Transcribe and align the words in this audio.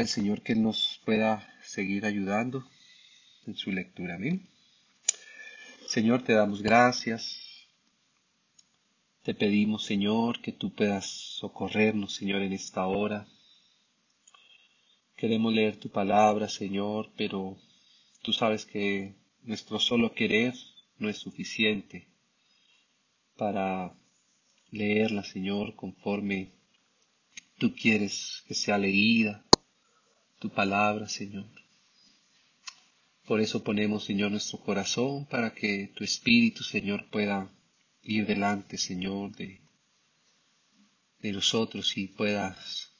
el 0.00 0.08
Señor 0.08 0.40
que 0.42 0.54
nos 0.54 1.00
pueda 1.04 1.46
seguir 1.62 2.06
ayudando 2.06 2.66
en 3.46 3.54
su 3.54 3.70
lectura. 3.70 4.14
Amén. 4.14 4.48
Señor, 5.86 6.22
te 6.22 6.32
damos 6.32 6.62
gracias. 6.62 7.38
Te 9.22 9.34
pedimos, 9.34 9.84
Señor, 9.84 10.40
que 10.40 10.52
tú 10.52 10.74
puedas 10.74 11.04
socorrernos, 11.06 12.14
Señor, 12.14 12.40
en 12.40 12.54
esta 12.54 12.86
hora. 12.86 13.26
Queremos 15.16 15.52
leer 15.52 15.76
tu 15.76 15.90
palabra, 15.90 16.48
Señor, 16.48 17.10
pero 17.16 17.58
tú 18.22 18.32
sabes 18.32 18.64
que 18.64 19.14
nuestro 19.42 19.78
solo 19.78 20.14
querer 20.14 20.54
no 20.96 21.10
es 21.10 21.18
suficiente 21.18 22.08
para 23.36 23.92
leerla, 24.70 25.24
Señor, 25.24 25.76
conforme 25.76 26.52
tú 27.58 27.74
quieres 27.74 28.42
que 28.46 28.54
sea 28.54 28.78
leída, 28.78 29.44
tu 30.40 30.48
palabra, 30.48 31.06
Señor. 31.06 31.46
Por 33.26 33.40
eso 33.40 33.62
ponemos, 33.62 34.04
Señor, 34.04 34.32
nuestro 34.32 34.58
corazón 34.58 35.26
para 35.26 35.54
que 35.54 35.92
tu 35.94 36.02
Espíritu, 36.02 36.64
Señor, 36.64 37.08
pueda 37.10 37.48
ir 38.02 38.26
delante, 38.26 38.78
Señor, 38.78 39.36
de, 39.36 39.60
de 41.20 41.32
nosotros 41.32 41.96
y 41.96 42.08
puedas 42.08 42.90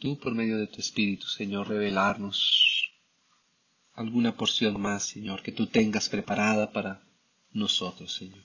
tú, 0.00 0.18
por 0.18 0.34
medio 0.34 0.56
de 0.56 0.66
tu 0.66 0.80
Espíritu, 0.80 1.26
Señor, 1.26 1.68
revelarnos 1.68 2.90
alguna 3.94 4.34
porción 4.34 4.80
más, 4.80 5.04
Señor, 5.04 5.42
que 5.42 5.52
tú 5.52 5.66
tengas 5.66 6.08
preparada 6.08 6.72
para 6.72 7.02
nosotros, 7.52 8.14
Señor. 8.14 8.44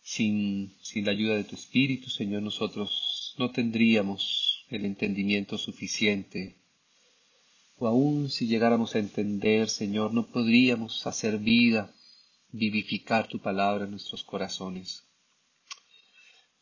Sin, 0.00 0.74
sin 0.80 1.04
la 1.04 1.12
ayuda 1.12 1.36
de 1.36 1.44
tu 1.44 1.54
Espíritu, 1.54 2.08
Señor, 2.08 2.42
nosotros 2.42 3.34
no 3.38 3.50
tendríamos 3.50 4.64
el 4.70 4.86
entendimiento 4.86 5.58
suficiente 5.58 6.61
o 7.82 7.88
aun 7.88 8.30
si 8.30 8.46
llegáramos 8.46 8.94
a 8.94 9.00
entender, 9.00 9.68
Señor, 9.68 10.14
no 10.14 10.28
podríamos 10.28 11.04
hacer 11.04 11.38
vida, 11.38 11.92
vivificar 12.52 13.26
tu 13.26 13.40
palabra 13.40 13.86
en 13.86 13.90
nuestros 13.90 14.22
corazones. 14.22 15.02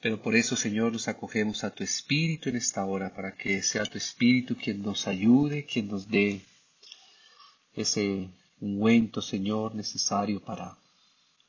Pero 0.01 0.23
por 0.23 0.35
eso, 0.35 0.57
Señor, 0.57 0.93
nos 0.93 1.09
acogemos 1.09 1.63
a 1.63 1.75
tu 1.75 1.85
Espíritu 1.85 2.49
en 2.49 2.57
esta 2.57 2.87
hora, 2.87 3.15
para 3.15 3.37
que 3.37 3.63
sea 3.63 3.85
tu 3.85 3.99
Espíritu 3.99 4.57
quien 4.57 4.81
nos 4.81 5.07
ayude, 5.07 5.67
quien 5.67 5.89
nos 5.89 6.09
dé 6.09 6.41
ese 7.75 8.31
ungüento, 8.59 9.21
Señor, 9.21 9.75
necesario 9.75 10.43
para 10.43 10.79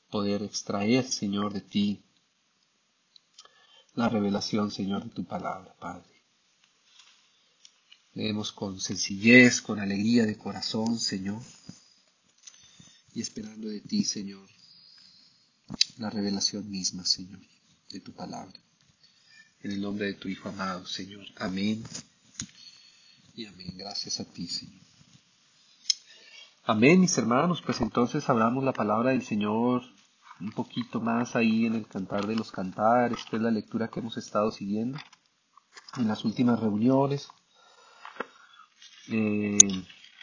poder 0.10 0.44
extraer, 0.44 1.06
Señor, 1.06 1.54
de 1.54 1.62
ti 1.62 2.04
la 3.94 4.10
revelación, 4.10 4.70
Señor, 4.70 5.06
de 5.06 5.12
tu 5.12 5.24
palabra, 5.24 5.74
Padre. 5.80 6.21
Leemos 8.14 8.52
con 8.52 8.80
sencillez, 8.80 9.62
con 9.62 9.80
alegría 9.80 10.26
de 10.26 10.38
corazón, 10.38 11.00
Señor, 11.00 11.42
y 13.14 13.22
esperando 13.22 13.68
de 13.68 13.80
ti, 13.80 14.04
Señor, 14.04 14.48
la 15.98 16.10
revelación 16.10 16.70
misma, 16.70 17.06
Señor, 17.06 17.40
de 17.90 18.00
tu 18.00 18.14
palabra. 18.14 18.60
En 19.62 19.72
el 19.72 19.82
nombre 19.82 20.08
de 20.08 20.14
tu 20.16 20.28
Hijo 20.28 20.50
amado, 20.50 20.86
Señor. 20.86 21.26
Amén. 21.38 21.84
Y 23.36 23.46
amén. 23.46 23.74
Gracias 23.78 24.20
a 24.20 24.26
ti, 24.26 24.48
Señor. 24.48 24.82
Amén, 26.64 27.00
mis 27.00 27.18
hermanos. 27.18 27.62
Pues 27.66 27.80
entonces 27.82 28.28
hablamos 28.30 28.64
la 28.64 28.74
palabra 28.74 29.12
del 29.12 29.24
Señor 29.24 29.84
un 30.40 30.52
poquito 30.52 31.00
más 31.00 31.36
ahí 31.36 31.66
en 31.66 31.76
el 31.76 31.88
cantar 31.88 32.26
de 32.26 32.36
los 32.36 32.52
cantares. 32.52 33.20
Esta 33.20 33.38
es 33.38 33.44
la 33.44 33.52
lectura 33.52 33.90
que 33.90 34.00
hemos 34.00 34.18
estado 34.18 34.52
siguiendo 34.52 34.98
en 35.98 36.08
las 36.08 36.26
últimas 36.26 36.60
reuniones. 36.60 37.28
Eh, 39.10 39.58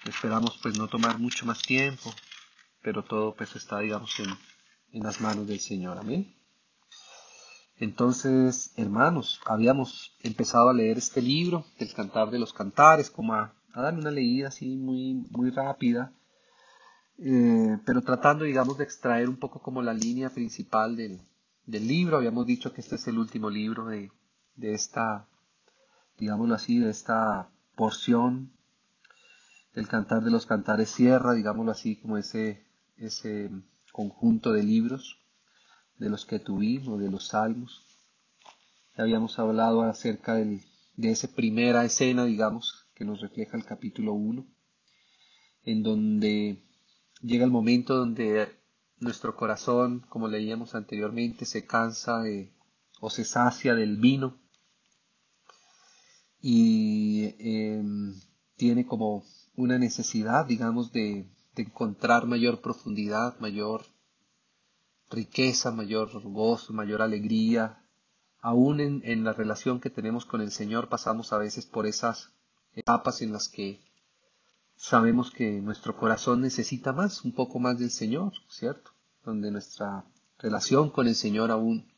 esperamos 0.05 0.59
pues 0.63 0.79
no 0.79 0.89
tomar 0.89 1.19
mucho 1.19 1.47
más 1.47 1.63
tiempo, 1.63 2.15
pero 2.83 3.05
todo 3.05 3.35
pues 3.35 3.57
está 3.57 3.81
digamos 3.81 4.19
en, 4.21 4.31
en 4.93 5.03
las 5.03 5.21
manos 5.21 5.47
del 5.47 5.61
Señor. 5.61 5.99
Amén. 5.99 6.35
Entonces, 7.81 8.73
hermanos, 8.77 9.41
habíamos 9.47 10.17
empezado 10.25 10.69
a 10.69 10.75
leer 10.75 10.99
este 10.99 11.23
libro 11.23 11.65
del 11.79 11.93
Cantar 11.95 12.31
de 12.31 12.41
los 12.41 12.53
Cantares, 12.53 13.09
como 13.09 13.35
a, 13.35 13.55
a 13.73 13.83
darle 13.83 14.01
una 14.01 14.11
leída 14.11 14.49
así 14.49 14.77
muy, 14.77 15.15
muy 15.31 15.51
rápida, 15.51 16.13
eh, 17.19 17.79
pero 17.87 18.03
tratando, 18.03 18.45
digamos, 18.45 18.79
de 18.79 18.85
extraer 18.85 19.29
un 19.29 19.37
poco 19.37 19.63
como 19.63 19.81
la 19.81 19.95
línea 19.95 20.31
principal 20.31 20.97
del, 20.97 21.21
del 21.67 21.87
libro. 21.87 22.17
Habíamos 22.17 22.47
dicho 22.47 22.73
que 22.73 22.81
este 22.81 22.97
es 22.97 23.07
el 23.07 23.17
último 23.17 23.49
libro 23.49 23.87
de, 23.87 24.11
de 24.57 24.75
esta, 24.75 25.29
digámoslo 26.17 26.57
así, 26.57 26.81
de 26.81 26.91
esta 26.91 27.49
porción 27.77 28.58
el 29.79 29.87
Cantar 29.87 30.25
de 30.25 30.31
los 30.31 30.45
Cantares 30.45 30.91
cierra, 30.91 31.35
digámoslo 31.35 31.71
así, 31.71 31.97
como 31.97 32.19
ese, 32.19 32.67
ese 32.97 33.51
conjunto 33.93 34.53
de 34.53 34.65
libros 34.65 35.21
de 35.99 36.11
los 36.11 36.27
que 36.27 36.41
tuvimos, 36.41 37.01
de 37.01 37.11
los 37.11 37.29
salmos. 37.29 37.87
Ya 38.97 39.05
habíamos 39.05 39.39
hablado 39.39 39.83
acerca 39.83 40.35
del, 40.35 40.63
de 40.97 41.11
esa 41.11 41.29
primera 41.29 41.85
escena, 41.85 42.25
digamos, 42.25 42.87
que 42.95 43.05
nos 43.05 43.21
refleja 43.21 43.57
el 43.57 43.65
capítulo 43.65 44.15
1, 44.15 44.45
en 45.63 45.83
donde 45.85 46.65
llega 47.23 47.45
el 47.45 47.53
momento 47.53 47.97
donde 47.97 48.49
nuestro 48.99 49.37
corazón, 49.37 50.01
como 50.09 50.27
leíamos 50.27 50.75
anteriormente, 50.75 51.45
se 51.45 51.67
cansa 51.67 52.23
o 53.01 53.11
se 53.11 53.25
sacia 53.25 53.77
del 53.77 53.97
vino 53.97 54.41
y 56.41 57.35
eh, 57.39 57.83
tiene 58.59 58.85
como 58.85 59.25
una 59.57 59.79
necesidad, 59.79 60.45
digamos, 60.45 60.93
de, 60.93 61.27
encontrar 61.57 62.27
mayor 62.27 62.61
profundidad, 62.61 63.37
mayor 63.41 63.85
riqueza, 65.11 65.73
mayor 65.73 66.23
gozo, 66.23 66.73
mayor 66.73 67.03
alegría. 67.03 67.83
Aún 68.41 68.81
en, 68.81 69.25
la 69.25 69.33
relación 69.33 69.81
que 69.81 69.91
tenemos 69.91 70.25
con 70.25 70.41
el 70.41 70.53
Señor 70.53 70.89
pasamos 70.89 71.33
a 71.33 71.39
veces 71.39 71.67
por 71.67 71.87
esas 71.87 72.31
etapas 72.77 73.23
en 73.23 73.33
las 73.33 73.49
que 73.49 73.81
sabemos 74.77 75.33
que 75.33 75.61
nuestro 75.61 75.97
corazón 75.97 76.43
necesita 76.43 76.93
más, 76.93 77.25
un 77.25 77.33
poco 77.33 77.59
más 77.59 77.77
del 77.81 77.91
Señor, 77.91 78.35
¿cierto? 78.49 78.93
Donde 79.25 79.51
nuestra 79.51 80.05
relación 80.39 80.91
con 80.91 81.09
el 81.09 81.17
Señor 81.17 81.51
aún 81.51 81.91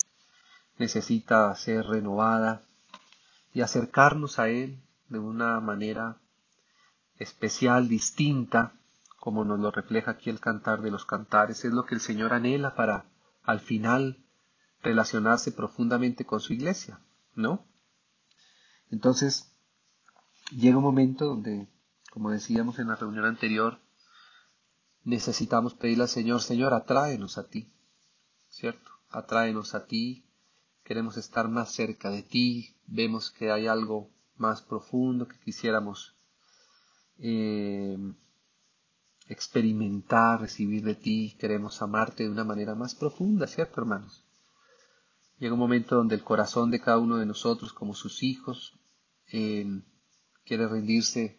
necesita 0.79 1.55
ser 1.55 1.85
renovada 1.85 2.63
y 3.53 3.61
acercarnos 3.61 4.39
a 4.39 4.49
Él 4.49 4.81
de 5.11 5.19
una 5.19 5.61
manera 5.61 6.17
especial, 7.21 7.89
distinta, 7.89 8.73
como 9.19 9.45
nos 9.45 9.61
lo 9.61 9.71
refleja 9.71 10.13
aquí 10.13 10.31
el 10.31 10.41
cantar 10.41 10.81
de 10.81 10.91
los 10.91 11.05
cantares, 11.05 11.65
es 11.65 11.73
lo 11.73 11.85
que 11.85 11.95
el 11.95 12.01
Señor 12.01 12.33
anhela 12.33 12.75
para 12.75 13.05
al 13.45 13.61
final 13.61 14.25
relacionarse 14.83 15.53
profundamente 15.53 16.25
con 16.25 16.41
su 16.41 16.55
iglesia, 16.55 16.99
¿no? 17.35 17.67
Entonces, 18.91 19.53
llega 20.51 20.79
un 20.79 20.83
momento 20.83 21.27
donde, 21.27 21.69
como 22.11 22.31
decíamos 22.31 22.79
en 22.79 22.89
la 22.89 22.97
reunión 22.97 23.27
anterior, 23.27 23.79
necesitamos 25.05 25.75
pedirle 25.75 26.05
al 26.05 26.09
Señor, 26.09 26.41
Señor, 26.41 26.73
atráenos 26.73 27.37
a 27.37 27.47
ti, 27.47 27.71
¿cierto? 28.49 28.91
Atráenos 29.11 29.75
a 29.75 29.85
ti, 29.85 30.25
queremos 30.85 31.19
estar 31.19 31.49
más 31.49 31.71
cerca 31.71 32.11
de 32.11 32.23
ti, 32.23 32.75
vemos 32.87 33.31
que 33.31 33.53
hay 33.53 33.67
algo 33.67 34.11
más 34.37 34.63
profundo 34.63 35.29
que 35.29 35.39
quisiéramos 35.39 36.17
eh, 37.21 37.97
experimentar, 39.29 40.41
recibir 40.41 40.83
de 40.83 40.95
ti, 40.95 41.37
queremos 41.39 41.83
amarte 41.83 42.25
de 42.25 42.31
una 42.31 42.45
manera 42.45 42.75
más 42.75 42.95
profunda, 42.95 43.47
¿cierto, 43.47 43.81
hermanos? 43.81 44.25
Llega 45.39 45.55
un 45.55 45.61
momento 45.61 45.97
donde 45.97 46.17
el 46.17 46.25
corazón 46.25 46.71
de 46.71 46.81
cada 46.81 46.99
uno 46.99 47.17
de 47.17 47.27
nosotros, 47.27 47.73
como 47.73 47.95
sus 47.95 48.23
hijos, 48.23 48.79
eh, 49.33 49.67
quiere 50.45 50.67
rendirse 50.67 51.39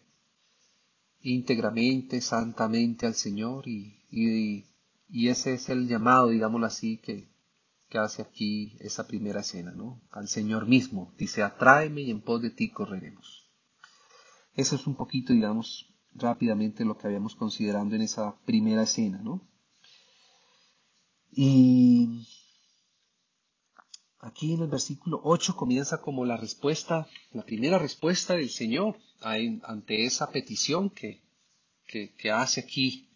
íntegramente, 1.20 2.20
santamente 2.20 3.06
al 3.06 3.14
Señor 3.14 3.68
y, 3.68 4.04
y, 4.10 5.28
ese 5.28 5.54
es 5.54 5.68
el 5.68 5.86
llamado, 5.86 6.28
digámoslo 6.28 6.66
así, 6.66 6.98
que, 6.98 7.28
que 7.88 7.98
hace 7.98 8.22
aquí 8.22 8.76
esa 8.80 9.06
primera 9.06 9.40
escena, 9.40 9.72
¿no? 9.72 10.00
Al 10.10 10.28
Señor 10.28 10.66
mismo. 10.66 11.14
Dice, 11.18 11.42
atráeme 11.42 12.00
y 12.00 12.10
en 12.10 12.22
pos 12.22 12.40
de 12.42 12.50
ti 12.50 12.70
correremos. 12.70 13.41
Eso 14.54 14.76
es 14.76 14.86
un 14.86 14.94
poquito, 14.94 15.32
digamos, 15.32 15.92
rápidamente 16.14 16.84
lo 16.84 16.98
que 16.98 17.06
habíamos 17.06 17.34
considerando 17.34 17.94
en 17.96 18.02
esa 18.02 18.36
primera 18.44 18.82
escena, 18.82 19.18
¿no? 19.22 19.48
Y 21.30 22.26
aquí 24.18 24.52
en 24.52 24.62
el 24.62 24.68
versículo 24.68 25.20
8 25.24 25.56
comienza 25.56 26.02
como 26.02 26.26
la 26.26 26.36
respuesta, 26.36 27.06
la 27.32 27.44
primera 27.44 27.78
respuesta 27.78 28.34
del 28.34 28.50
Señor 28.50 28.98
ante 29.20 30.04
esa 30.04 30.30
petición 30.30 30.90
que, 30.90 31.22
que, 31.86 32.30
hace 32.30 32.60
aquí, 32.60 33.08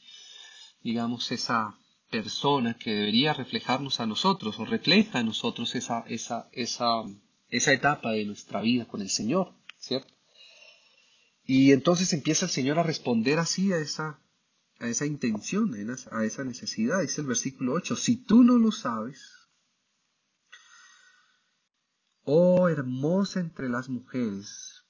digamos, 0.82 1.30
esa 1.32 1.78
persona 2.10 2.78
que 2.78 2.92
debería 2.92 3.34
reflejarnos 3.34 4.00
a 4.00 4.06
nosotros 4.06 4.58
o 4.58 4.64
refleja 4.64 5.18
a 5.18 5.24
nosotros 5.24 5.74
esa, 5.74 6.04
esa, 6.08 6.48
esa, 6.52 7.02
esa 7.48 7.72
etapa 7.72 8.12
de 8.12 8.24
nuestra 8.24 8.60
vida 8.60 8.86
con 8.86 9.02
el 9.02 9.10
Señor, 9.10 9.52
¿cierto? 9.78 10.15
Y 11.46 11.72
entonces 11.72 12.12
empieza 12.12 12.46
el 12.46 12.50
Señor 12.50 12.78
a 12.78 12.82
responder 12.82 13.38
así 13.38 13.72
a 13.72 13.78
esa, 13.78 14.20
a 14.80 14.88
esa 14.88 15.06
intención, 15.06 15.72
a 16.10 16.24
esa 16.24 16.44
necesidad. 16.44 17.00
Dice 17.00 17.20
el 17.20 17.28
versículo 17.28 17.74
8, 17.74 17.94
si 17.94 18.16
tú 18.16 18.42
no 18.42 18.58
lo 18.58 18.72
sabes, 18.72 19.32
oh 22.24 22.68
hermosa 22.68 23.38
entre 23.38 23.68
las 23.68 23.88
mujeres, 23.88 24.84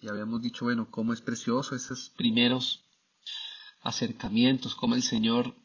y 0.00 0.08
habíamos 0.08 0.40
dicho, 0.40 0.66
bueno, 0.66 0.88
cómo 0.88 1.12
es 1.12 1.20
precioso 1.20 1.74
esos 1.74 2.10
primeros 2.10 2.84
acercamientos, 3.82 4.76
cómo 4.76 4.94
el 4.94 5.02
Señor, 5.02 5.56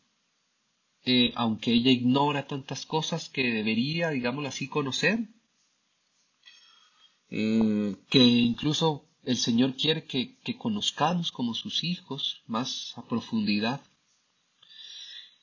eh, 1.04 1.31
aunque 1.36 1.74
ella 1.74 1.92
ignora 1.92 2.47
tantas 2.47 2.88
cosas 2.88 3.30
que 3.30 3.44
debería, 3.44 4.09
digámoslo 4.09 4.50
así, 4.50 4.68
conocer, 4.68 5.27
eh, 7.30 7.95
que 8.09 8.19
incluso 8.19 9.11
el 9.23 9.38
Señor 9.38 9.75
quiere 9.75 10.06
que, 10.06 10.38
conozcamos 10.57 11.31
como 11.31 11.53
sus 11.53 11.83
hijos 11.83 12.41
más 12.47 12.94
a 12.97 13.03
profundidad. 13.07 13.81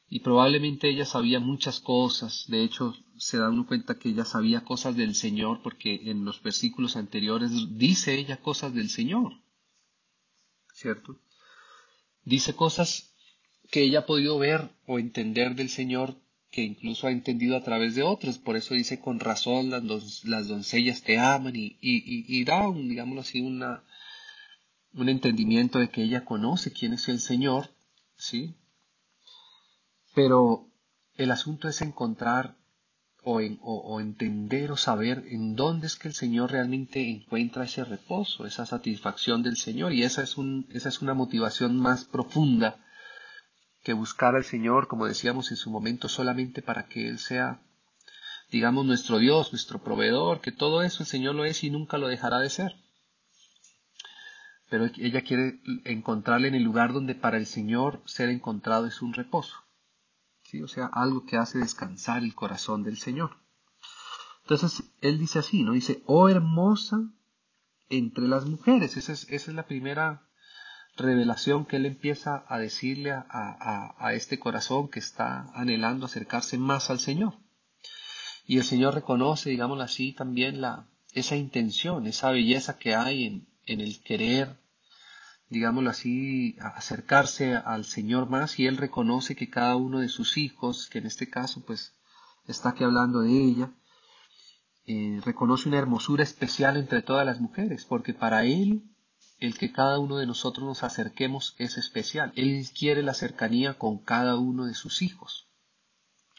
Y 0.08 0.20
probablemente 0.20 0.88
ella 0.88 1.04
sabía 1.04 1.38
muchas 1.38 1.80
cosas, 1.80 2.46
de 2.48 2.64
hecho 2.64 2.96
se 3.18 3.36
da 3.36 3.50
uno 3.50 3.66
cuenta 3.66 3.98
que 3.98 4.08
ella 4.08 4.24
sabía 4.24 4.64
cosas 4.64 4.96
del 4.96 5.14
Señor 5.14 5.60
porque 5.62 6.10
en 6.10 6.24
los 6.24 6.42
versículos 6.42 6.96
anteriores 6.96 7.50
dice 7.76 8.14
ella 8.14 8.38
cosas 8.38 8.72
del 8.72 8.88
Señor, 8.88 9.34
¿cierto? 10.72 11.20
Dice 12.24 12.54
cosas 12.54 13.12
que 13.70 13.82
ella 13.82 14.00
ha 14.00 14.06
podido 14.06 14.38
ver 14.38 14.70
o 14.86 14.98
entender 14.98 15.54
del 15.56 15.68
Señor 15.68 16.16
que 16.50 16.62
incluso 16.62 17.06
ha 17.06 17.10
entendido 17.10 17.56
a 17.56 17.62
través 17.62 17.94
de 17.94 18.02
otros. 18.02 18.38
Por 18.38 18.56
eso 18.56 18.74
dice 18.74 19.00
con 19.00 19.20
razón 19.20 19.70
las, 19.70 20.24
las 20.24 20.48
doncellas 20.48 21.02
te 21.02 21.18
aman 21.18 21.54
y, 21.54 21.76
y, 21.80 22.44
da, 22.44 22.68
un, 22.68 22.88
digámoslo 22.88 23.20
así, 23.20 23.40
una, 23.40 23.84
un 24.94 25.08
entendimiento 25.08 25.78
de 25.78 25.90
que 25.90 26.02
ella 26.02 26.24
conoce 26.24 26.72
quién 26.72 26.94
es 26.94 27.08
el 27.08 27.20
Señor, 27.20 27.70
¿sí? 28.16 28.54
Pero 30.14 30.70
el 31.14 31.30
asunto 31.30 31.68
es 31.68 31.82
encontrar 31.82 32.56
o, 33.22 33.40
o, 33.60 34.00
entender 34.00 34.72
o 34.72 34.76
saber 34.76 35.24
en 35.28 35.54
dónde 35.54 35.86
es 35.86 35.96
que 35.96 36.08
el 36.08 36.14
Señor 36.14 36.52
realmente 36.52 37.10
encuentra 37.10 37.64
ese 37.64 37.84
reposo, 37.84 38.46
esa 38.46 38.64
satisfacción 38.64 39.42
del 39.42 39.58
Señor. 39.58 39.92
Y 39.92 40.02
esa 40.02 40.22
es, 40.22 40.38
un, 40.38 40.66
esa 40.70 40.88
es 40.88 41.02
una 41.02 41.12
motivación 41.12 41.76
más 41.76 42.04
profunda 42.06 42.80
que 43.82 43.92
buscar 43.92 44.34
al 44.34 44.44
Señor, 44.44 44.88
como 44.88 45.06
decíamos 45.06 45.50
en 45.50 45.56
su 45.56 45.70
momento, 45.70 46.08
solamente 46.08 46.62
para 46.62 46.86
que 46.86 47.08
Él 47.08 47.18
sea, 47.18 47.60
digamos, 48.50 48.84
nuestro 48.84 49.18
Dios, 49.18 49.52
nuestro 49.52 49.82
proveedor, 49.82 50.40
que 50.40 50.52
todo 50.52 50.82
eso 50.82 51.02
el 51.02 51.08
Señor 51.08 51.34
lo 51.34 51.44
es 51.44 51.62
y 51.64 51.70
nunca 51.70 51.98
lo 51.98 52.08
dejará 52.08 52.38
de 52.40 52.50
ser. 52.50 52.76
Pero 54.70 54.86
ella 54.96 55.22
quiere 55.22 55.60
encontrarle 55.84 56.48
en 56.48 56.54
el 56.54 56.62
lugar 56.62 56.92
donde 56.92 57.14
para 57.14 57.38
el 57.38 57.46
Señor 57.46 58.02
ser 58.04 58.28
encontrado 58.28 58.86
es 58.86 59.00
un 59.00 59.14
reposo. 59.14 59.56
¿sí? 60.42 60.62
O 60.62 60.68
sea, 60.68 60.86
algo 60.86 61.24
que 61.24 61.36
hace 61.36 61.58
descansar 61.58 62.22
el 62.22 62.34
corazón 62.34 62.82
del 62.82 62.98
Señor. 62.98 63.38
Entonces, 64.42 64.82
él 65.00 65.18
dice 65.18 65.38
así, 65.38 65.62
¿no? 65.62 65.72
Dice, 65.72 66.02
oh 66.06 66.28
hermosa 66.28 67.10
entre 67.88 68.28
las 68.28 68.46
mujeres. 68.46 68.96
Esa 68.96 69.12
es, 69.12 69.24
esa 69.30 69.50
es 69.50 69.54
la 69.54 69.66
primera 69.66 70.27
revelación 70.98 71.64
que 71.64 71.76
él 71.76 71.86
empieza 71.86 72.44
a 72.48 72.58
decirle 72.58 73.12
a, 73.12 74.12
este 74.12 74.38
corazón 74.38 74.88
que 74.88 74.98
está 74.98 75.50
anhelando 75.54 76.06
acercarse 76.06 76.58
más 76.58 76.90
al 76.90 76.98
Señor. 76.98 77.34
Y 78.46 78.58
el 78.58 78.64
Señor 78.64 78.94
reconoce, 78.94 79.50
digámoslo 79.50 79.84
así, 79.84 80.12
también 80.12 80.60
la, 80.60 80.88
esa 81.12 81.36
intención, 81.36 82.06
esa 82.06 82.30
belleza 82.30 82.78
que 82.78 82.94
hay 82.94 83.46
en, 83.66 83.80
el 83.80 84.02
querer, 84.02 84.58
digámoslo 85.50 85.90
así, 85.90 86.56
acercarse 86.60 87.54
al 87.54 87.84
Señor 87.84 88.28
más 88.28 88.58
y 88.58 88.66
Él 88.66 88.76
reconoce 88.76 89.36
que 89.36 89.50
cada 89.50 89.76
uno 89.76 90.00
de 90.00 90.08
sus 90.08 90.36
hijos, 90.38 90.88
que 90.88 90.98
en 90.98 91.06
este 91.06 91.28
caso 91.28 91.64
pues 91.66 91.94
está 92.46 92.70
aquí 92.70 92.84
hablando 92.84 93.20
de 93.20 93.30
ella, 93.30 93.70
eh, 94.86 95.20
reconoce 95.22 95.68
una 95.68 95.78
hermosura 95.78 96.22
especial 96.22 96.78
entre 96.78 97.02
todas 97.02 97.26
las 97.26 97.40
mujeres, 97.40 97.84
porque 97.84 98.14
para 98.14 98.44
Él 98.44 98.82
el 99.38 99.56
que 99.56 99.72
cada 99.72 99.98
uno 99.98 100.16
de 100.16 100.26
nosotros 100.26 100.66
nos 100.66 100.82
acerquemos 100.82 101.54
es 101.58 101.78
especial. 101.78 102.32
Él 102.34 102.66
quiere 102.76 103.02
la 103.02 103.14
cercanía 103.14 103.74
con 103.74 103.98
cada 103.98 104.36
uno 104.36 104.66
de 104.66 104.74
sus 104.74 105.02
hijos. 105.02 105.46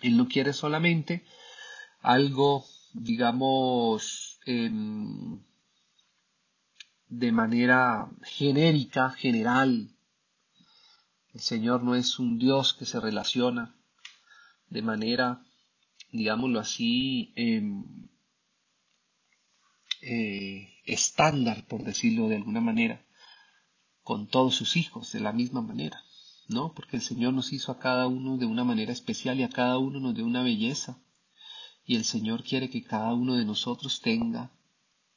Él 0.02 0.18
no 0.18 0.28
quiere 0.28 0.54
solamente 0.54 1.24
algo, 2.02 2.66
digamos, 2.94 4.40
em, 4.46 5.42
de 7.08 7.32
manera 7.32 8.10
genérica, 8.24 9.12
general. 9.12 9.90
El 11.34 11.42
Señor 11.42 11.84
no 11.84 11.96
es 11.96 12.20
un 12.20 12.38
Dios 12.38 12.74
que 12.74 12.86
se 12.86 13.00
relaciona 13.00 13.76
de 14.70 14.82
manera, 14.82 15.42
digámoslo 16.12 16.60
así, 16.60 17.34
em, 17.36 18.10
eh, 20.02 20.70
estándar, 20.86 21.66
por 21.68 21.84
decirlo 21.84 22.28
de 22.28 22.38
alguna 22.38 22.62
manera, 22.62 23.06
con 24.02 24.28
todos 24.28 24.56
sus 24.56 24.78
hijos 24.78 25.12
de 25.12 25.20
la 25.20 25.34
misma 25.34 25.62
manera, 25.62 26.04
¿no? 26.48 26.74
Porque 26.74 26.98
el 26.98 27.04
Señor 27.04 27.34
nos 27.34 27.54
hizo 27.54 27.72
a 27.72 27.80
cada 27.80 28.08
uno 28.08 28.38
de 28.38 28.46
una 28.46 28.64
manera 28.64 28.92
especial 28.92 29.40
y 29.40 29.44
a 29.44 29.50
cada 29.50 29.78
uno 29.78 30.00
nos 30.00 30.16
dio 30.16 30.26
una 30.26 30.44
belleza. 30.44 30.98
Y 31.86 31.96
el 31.96 32.06
Señor 32.06 32.44
quiere 32.44 32.70
que 32.70 32.84
cada 32.84 33.14
uno 33.14 33.36
de 33.36 33.46
nosotros 33.46 34.02
tenga 34.02 34.52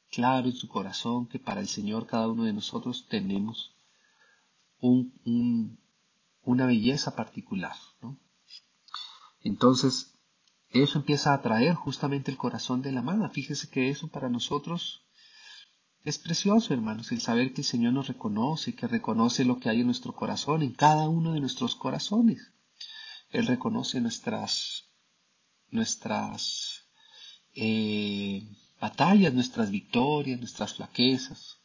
claro 0.09 0.47
en 0.47 0.55
su 0.55 0.67
corazón 0.67 1.27
que 1.27 1.39
para 1.39 1.61
el 1.61 1.67
Señor 1.67 2.05
cada 2.05 2.27
uno 2.27 2.43
de 2.43 2.53
nosotros 2.53 3.07
tenemos 3.09 3.75
un, 4.79 5.79
una 6.43 6.65
belleza 6.65 7.15
particular, 7.15 7.75
¿no? 8.01 8.19
Entonces, 9.41 10.12
eso 10.73 10.97
empieza 10.97 11.31
a 11.31 11.35
atraer 11.35 11.75
justamente 11.75 12.31
el 12.31 12.37
corazón 12.37 12.81
de 12.81 12.91
la 12.91 13.01
amada. 13.01 13.29
Fíjese 13.29 13.69
que 13.69 13.89
eso 13.89 14.07
para 14.07 14.29
nosotros 14.29 15.03
es 16.03 16.17
precioso, 16.17 16.73
hermanos, 16.73 17.11
el 17.11 17.21
saber 17.21 17.53
que 17.53 17.61
el 17.61 17.67
Señor 17.67 17.93
nos 17.93 18.07
reconoce, 18.07 18.75
que 18.75 18.87
reconoce 18.87 19.45
lo 19.45 19.59
que 19.59 19.69
hay 19.69 19.79
en 19.79 19.85
nuestro 19.85 20.13
corazón, 20.13 20.61
en 20.61 20.73
cada 20.73 21.07
uno 21.07 21.33
de 21.33 21.39
nuestros 21.39 21.75
corazones. 21.75 22.51
Él 23.29 23.47
reconoce 23.47 24.01
nuestras, 24.01 24.89
nuestras 25.69 26.89
eh, 27.55 28.43
batallas, 28.81 29.33
nuestras 29.33 29.71
victorias, 29.71 30.39
nuestras 30.39 30.73
flaquezas, 30.73 31.59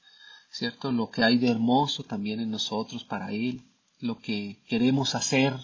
¿cierto? 0.51 0.93
Lo 0.93 1.11
que 1.11 1.25
hay 1.25 1.39
de 1.39 1.49
hermoso 1.49 2.05
también 2.05 2.39
en 2.39 2.51
nosotros 2.51 3.05
para 3.05 3.33
Él, 3.33 3.65
lo 3.99 4.21
que 4.21 4.63
queremos 4.69 5.17
hacer, 5.17 5.55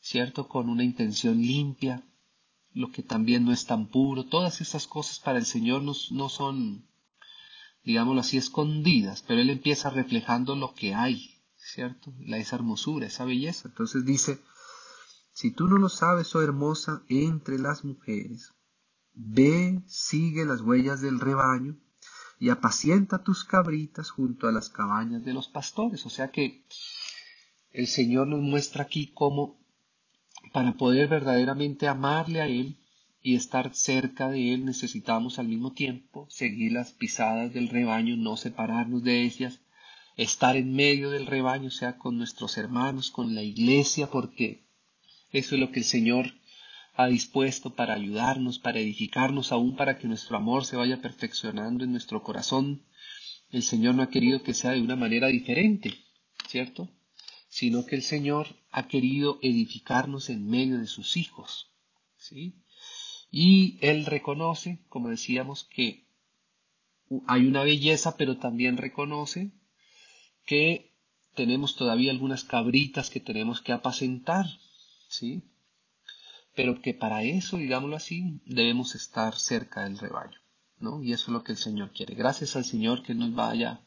¿cierto? 0.00 0.48
Con 0.48 0.68
una 0.68 0.82
intención 0.82 1.40
limpia, 1.40 2.02
lo 2.72 2.90
que 2.90 3.02
también 3.02 3.44
no 3.44 3.52
es 3.52 3.66
tan 3.66 3.88
puro, 3.88 4.26
todas 4.26 4.60
esas 4.60 4.86
cosas 4.86 5.18
para 5.18 5.38
el 5.38 5.46
Señor 5.46 5.82
no, 5.82 5.92
no 6.10 6.28
son, 6.28 6.86
digámoslo 7.84 8.20
así, 8.20 8.36
escondidas, 8.36 9.22
pero 9.26 9.40
Él 9.40 9.50
empieza 9.50 9.90
reflejando 9.90 10.54
lo 10.54 10.74
que 10.74 10.94
hay, 10.94 11.42
¿cierto? 11.56 12.12
La, 12.20 12.38
esa 12.38 12.56
hermosura, 12.56 13.06
esa 13.06 13.24
belleza. 13.24 13.68
Entonces 13.68 14.04
dice, 14.04 14.40
si 15.32 15.50
tú 15.50 15.68
no 15.68 15.76
lo 15.76 15.88
sabes, 15.88 16.34
oh 16.34 16.42
hermosa, 16.42 17.02
entre 17.08 17.58
las 17.58 17.84
mujeres, 17.84 18.52
ve, 19.12 19.82
sigue 19.86 20.44
las 20.44 20.60
huellas 20.60 21.00
del 21.00 21.20
rebaño 21.20 21.76
y 22.38 22.48
apacienta 22.48 23.22
tus 23.22 23.44
cabritas 23.44 24.10
junto 24.10 24.48
a 24.48 24.52
las 24.52 24.70
cabañas 24.70 25.24
de 25.24 25.34
los 25.34 25.48
pastores. 25.48 26.06
O 26.06 26.10
sea 26.10 26.30
que 26.30 26.64
el 27.70 27.86
Señor 27.86 28.28
nos 28.28 28.40
muestra 28.40 28.84
aquí 28.84 29.12
cómo 29.12 29.59
para 30.52 30.72
poder 30.72 31.08
verdaderamente 31.08 31.86
amarle 31.88 32.40
a 32.40 32.46
Él 32.46 32.76
y 33.22 33.34
estar 33.34 33.74
cerca 33.74 34.30
de 34.30 34.54
Él 34.54 34.64
necesitamos 34.64 35.38
al 35.38 35.48
mismo 35.48 35.72
tiempo 35.72 36.26
seguir 36.30 36.72
las 36.72 36.92
pisadas 36.92 37.52
del 37.52 37.68
rebaño, 37.68 38.16
no 38.16 38.36
separarnos 38.36 39.02
de 39.04 39.22
ellas, 39.22 39.60
estar 40.16 40.56
en 40.56 40.74
medio 40.74 41.10
del 41.10 41.26
rebaño, 41.26 41.70
sea 41.70 41.98
con 41.98 42.18
nuestros 42.18 42.56
hermanos, 42.58 43.10
con 43.10 43.34
la 43.34 43.42
iglesia, 43.42 44.10
porque 44.10 44.64
eso 45.32 45.54
es 45.54 45.60
lo 45.60 45.70
que 45.70 45.80
el 45.80 45.84
Señor 45.84 46.34
ha 46.94 47.06
dispuesto 47.06 47.74
para 47.74 47.94
ayudarnos, 47.94 48.58
para 48.58 48.80
edificarnos, 48.80 49.52
aún 49.52 49.76
para 49.76 49.98
que 49.98 50.08
nuestro 50.08 50.36
amor 50.36 50.64
se 50.64 50.76
vaya 50.76 51.00
perfeccionando 51.00 51.84
en 51.84 51.92
nuestro 51.92 52.22
corazón. 52.22 52.82
El 53.50 53.62
Señor 53.62 53.94
no 53.94 54.02
ha 54.02 54.10
querido 54.10 54.42
que 54.42 54.54
sea 54.54 54.72
de 54.72 54.82
una 54.82 54.96
manera 54.96 55.28
diferente, 55.28 55.94
¿cierto? 56.48 56.88
Sino 57.50 57.84
que 57.84 57.96
el 57.96 58.02
Señor 58.02 58.46
ha 58.70 58.88
querido 58.88 59.38
edificarnos 59.42 60.30
en 60.30 60.48
medio 60.48 60.78
de 60.78 60.86
sus 60.86 61.18
hijos. 61.18 61.68
¿sí? 62.16 62.54
Y 63.30 63.76
Él 63.82 64.06
reconoce, 64.06 64.78
como 64.88 65.10
decíamos, 65.10 65.64
que 65.64 66.06
hay 67.26 67.46
una 67.46 67.64
belleza, 67.64 68.16
pero 68.16 68.38
también 68.38 68.76
reconoce 68.76 69.50
que 70.46 70.94
tenemos 71.34 71.76
todavía 71.76 72.12
algunas 72.12 72.44
cabritas 72.44 73.10
que 73.10 73.20
tenemos 73.20 73.60
que 73.60 73.72
apacentar, 73.72 74.46
¿sí? 75.08 75.42
Pero 76.54 76.80
que 76.80 76.94
para 76.94 77.24
eso, 77.24 77.56
digámoslo 77.56 77.96
así, 77.96 78.40
debemos 78.46 78.94
estar 78.94 79.36
cerca 79.36 79.84
del 79.84 79.98
rebaño, 79.98 80.38
¿no? 80.78 81.02
Y 81.02 81.12
eso 81.12 81.26
es 81.26 81.32
lo 81.32 81.42
que 81.42 81.52
el 81.52 81.58
Señor 81.58 81.92
quiere. 81.92 82.14
Gracias 82.14 82.54
al 82.56 82.64
Señor 82.64 83.02
que 83.02 83.14
nos 83.14 83.34
vaya 83.34 83.80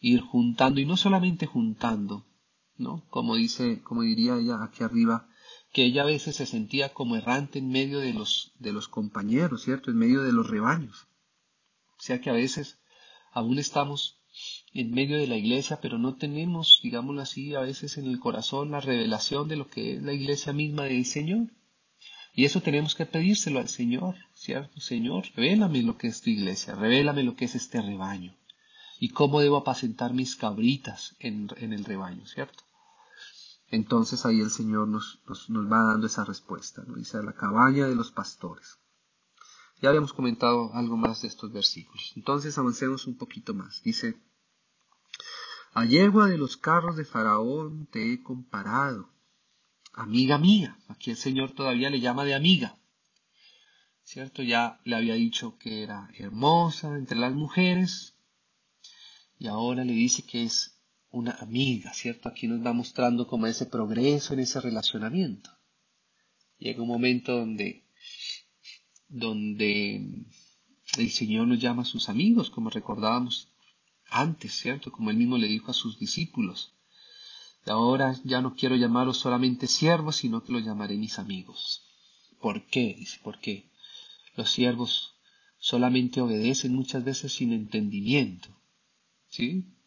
ir 0.00 0.20
juntando 0.20 0.80
y 0.80 0.86
no 0.86 0.96
solamente 0.96 1.46
juntando, 1.46 2.24
¿no? 2.78 3.04
Como 3.10 3.36
dice, 3.36 3.82
como 3.82 4.02
diría 4.02 4.36
ella 4.36 4.62
aquí 4.62 4.82
arriba, 4.84 5.28
que 5.72 5.84
ella 5.84 6.02
a 6.02 6.06
veces 6.06 6.36
se 6.36 6.46
sentía 6.46 6.94
como 6.94 7.16
errante 7.16 7.58
en 7.58 7.68
medio 7.68 7.98
de 7.98 8.14
los, 8.14 8.52
de 8.58 8.72
los 8.72 8.88
compañeros, 8.88 9.62
¿cierto? 9.62 9.90
En 9.90 9.98
medio 9.98 10.22
de 10.22 10.32
los 10.32 10.48
rebaños. 10.48 11.06
O 11.98 12.02
sea 12.02 12.20
que 12.20 12.30
a 12.30 12.34
veces 12.34 12.78
aún 13.32 13.58
estamos 13.58 14.20
en 14.72 14.92
medio 14.92 15.16
de 15.16 15.26
la 15.26 15.36
iglesia, 15.36 15.80
pero 15.80 15.98
no 15.98 16.16
tenemos, 16.16 16.80
digámoslo 16.82 17.20
así, 17.20 17.54
a 17.54 17.60
veces 17.60 17.98
en 17.98 18.06
el 18.06 18.20
corazón 18.20 18.70
la 18.70 18.80
revelación 18.80 19.48
de 19.48 19.56
lo 19.56 19.68
que 19.68 19.94
es 19.94 20.02
la 20.02 20.12
iglesia 20.12 20.52
misma 20.52 20.84
del 20.84 21.04
Señor. 21.04 21.48
Y 22.32 22.44
eso 22.44 22.60
tenemos 22.60 22.94
que 22.94 23.04
pedírselo 23.04 23.58
al 23.58 23.68
Señor, 23.68 24.14
¿cierto? 24.32 24.80
Señor, 24.80 25.26
revélame 25.34 25.82
lo 25.82 25.98
que 25.98 26.06
es 26.06 26.20
tu 26.20 26.30
iglesia, 26.30 26.76
revélame 26.76 27.24
lo 27.24 27.34
que 27.34 27.46
es 27.46 27.56
este 27.56 27.82
rebaño 27.82 28.38
y 29.00 29.10
cómo 29.10 29.40
debo 29.40 29.56
apacentar 29.56 30.12
mis 30.12 30.36
cabritas 30.36 31.16
en, 31.20 31.50
el 31.58 31.84
rebaño, 31.84 32.26
¿cierto? 32.26 32.64
Entonces 33.70 34.24
ahí 34.24 34.40
el 34.40 34.50
Señor 34.50 34.88
nos, 34.88 35.20
nos, 35.26 35.70
va 35.70 35.82
dando 35.82 36.06
esa 36.06 36.24
respuesta, 36.24 36.82
¿no? 36.86 36.94
dice 36.94 37.22
la 37.22 37.34
cabaña 37.34 37.86
de 37.86 37.94
los 37.94 38.10
pastores. 38.10 38.78
Ya 39.80 39.90
habíamos 39.90 40.12
comentado 40.12 40.72
algo 40.74 40.96
más 40.96 41.22
de 41.22 41.28
estos 41.28 41.52
versículos. 41.52 42.12
Entonces 42.16 42.56
avancemos 42.56 43.06
un 43.06 43.16
poquito 43.16 43.54
más. 43.54 43.82
Dice, 43.82 44.20
a 45.74 45.84
yegua 45.84 46.26
de 46.26 46.38
los 46.38 46.56
carros 46.56 46.96
de 46.96 47.04
Faraón 47.04 47.86
te 47.86 48.12
he 48.12 48.22
comparado. 48.22 49.10
Amiga 49.92 50.38
mía, 50.38 50.78
aquí 50.88 51.10
el 51.10 51.16
Señor 51.16 51.52
todavía 51.52 51.90
le 51.90 52.00
llama 52.00 52.24
de 52.24 52.34
amiga. 52.34 52.76
¿Cierto? 54.02 54.42
Ya 54.42 54.80
le 54.84 54.96
había 54.96 55.14
dicho 55.14 55.58
que 55.58 55.82
era 55.82 56.10
hermosa 56.14 56.96
entre 56.96 57.18
las 57.18 57.34
mujeres, 57.34 58.14
y 59.38 59.46
ahora 59.46 59.84
le 59.84 59.92
dice 59.92 60.24
que 60.24 60.44
es 60.44 60.77
una 61.10 61.32
amiga, 61.40 61.92
¿cierto? 61.94 62.28
Aquí 62.28 62.46
nos 62.46 62.64
va 62.64 62.72
mostrando 62.72 63.26
como 63.26 63.46
ese 63.46 63.66
progreso 63.66 64.34
en 64.34 64.40
ese 64.40 64.60
relacionamiento. 64.60 65.50
Llega 66.58 66.82
un 66.82 66.88
momento 66.88 67.36
donde, 67.36 67.84
donde 69.08 70.26
el 70.98 71.10
Señor 71.10 71.46
nos 71.46 71.60
llama 71.60 71.82
a 71.82 71.86
sus 71.86 72.08
amigos, 72.08 72.50
como 72.50 72.70
recordábamos 72.70 73.48
antes, 74.10 74.52
¿cierto? 74.52 74.90
Como 74.90 75.10
él 75.10 75.16
mismo 75.16 75.38
le 75.38 75.46
dijo 75.46 75.70
a 75.70 75.74
sus 75.74 75.98
discípulos. 75.98 76.74
Ahora 77.66 78.18
ya 78.24 78.40
no 78.40 78.54
quiero 78.54 78.76
llamaros 78.76 79.18
solamente 79.18 79.66
siervos, 79.66 80.16
sino 80.16 80.42
que 80.42 80.52
los 80.52 80.64
llamaré 80.64 80.96
mis 80.96 81.18
amigos. 81.18 81.84
¿Por 82.40 82.66
qué? 82.66 82.94
Dice, 82.98 83.18
porque 83.22 83.70
los 84.36 84.50
siervos 84.50 85.14
solamente 85.58 86.20
obedecen 86.20 86.74
muchas 86.74 87.04
veces 87.04 87.32
sin 87.32 87.52
entendimiento. 87.52 88.48
¿Sí? 89.28 89.77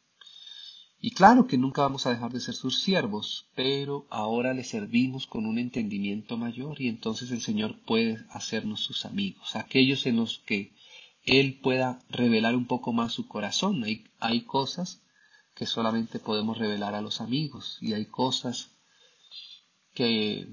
Y 1.04 1.12
claro 1.12 1.48
que 1.48 1.58
nunca 1.58 1.82
vamos 1.82 2.06
a 2.06 2.12
dejar 2.12 2.32
de 2.32 2.40
ser 2.40 2.54
sus 2.54 2.84
siervos, 2.84 3.48
pero 3.56 4.06
ahora 4.12 4.54
le 4.54 4.64
servimos 4.64 5.26
con 5.26 5.48
un 5.48 5.58
entendimiento 5.58 6.38
mayor 6.38 6.80
y 6.80 6.90
entonces 6.90 7.32
el 7.32 7.42
Señor 7.42 7.80
puede 7.86 8.24
hacernos 8.30 8.82
sus 8.82 9.06
amigos, 9.06 9.56
aquellos 9.56 10.06
en 10.06 10.18
los 10.18 10.38
que 10.46 10.76
Él 11.24 11.60
pueda 11.60 12.00
revelar 12.10 12.56
un 12.56 12.68
poco 12.68 12.94
más 12.94 13.14
su 13.14 13.28
corazón. 13.28 13.84
Hay, 13.84 14.06
hay 14.20 14.42
cosas 14.42 15.02
que 15.56 15.66
solamente 15.66 16.20
podemos 16.20 16.60
revelar 16.60 16.94
a 16.94 17.02
los 17.02 17.20
amigos 17.20 17.80
y 17.82 17.94
hay 17.94 18.06
cosas 18.06 18.70
que, 19.96 20.48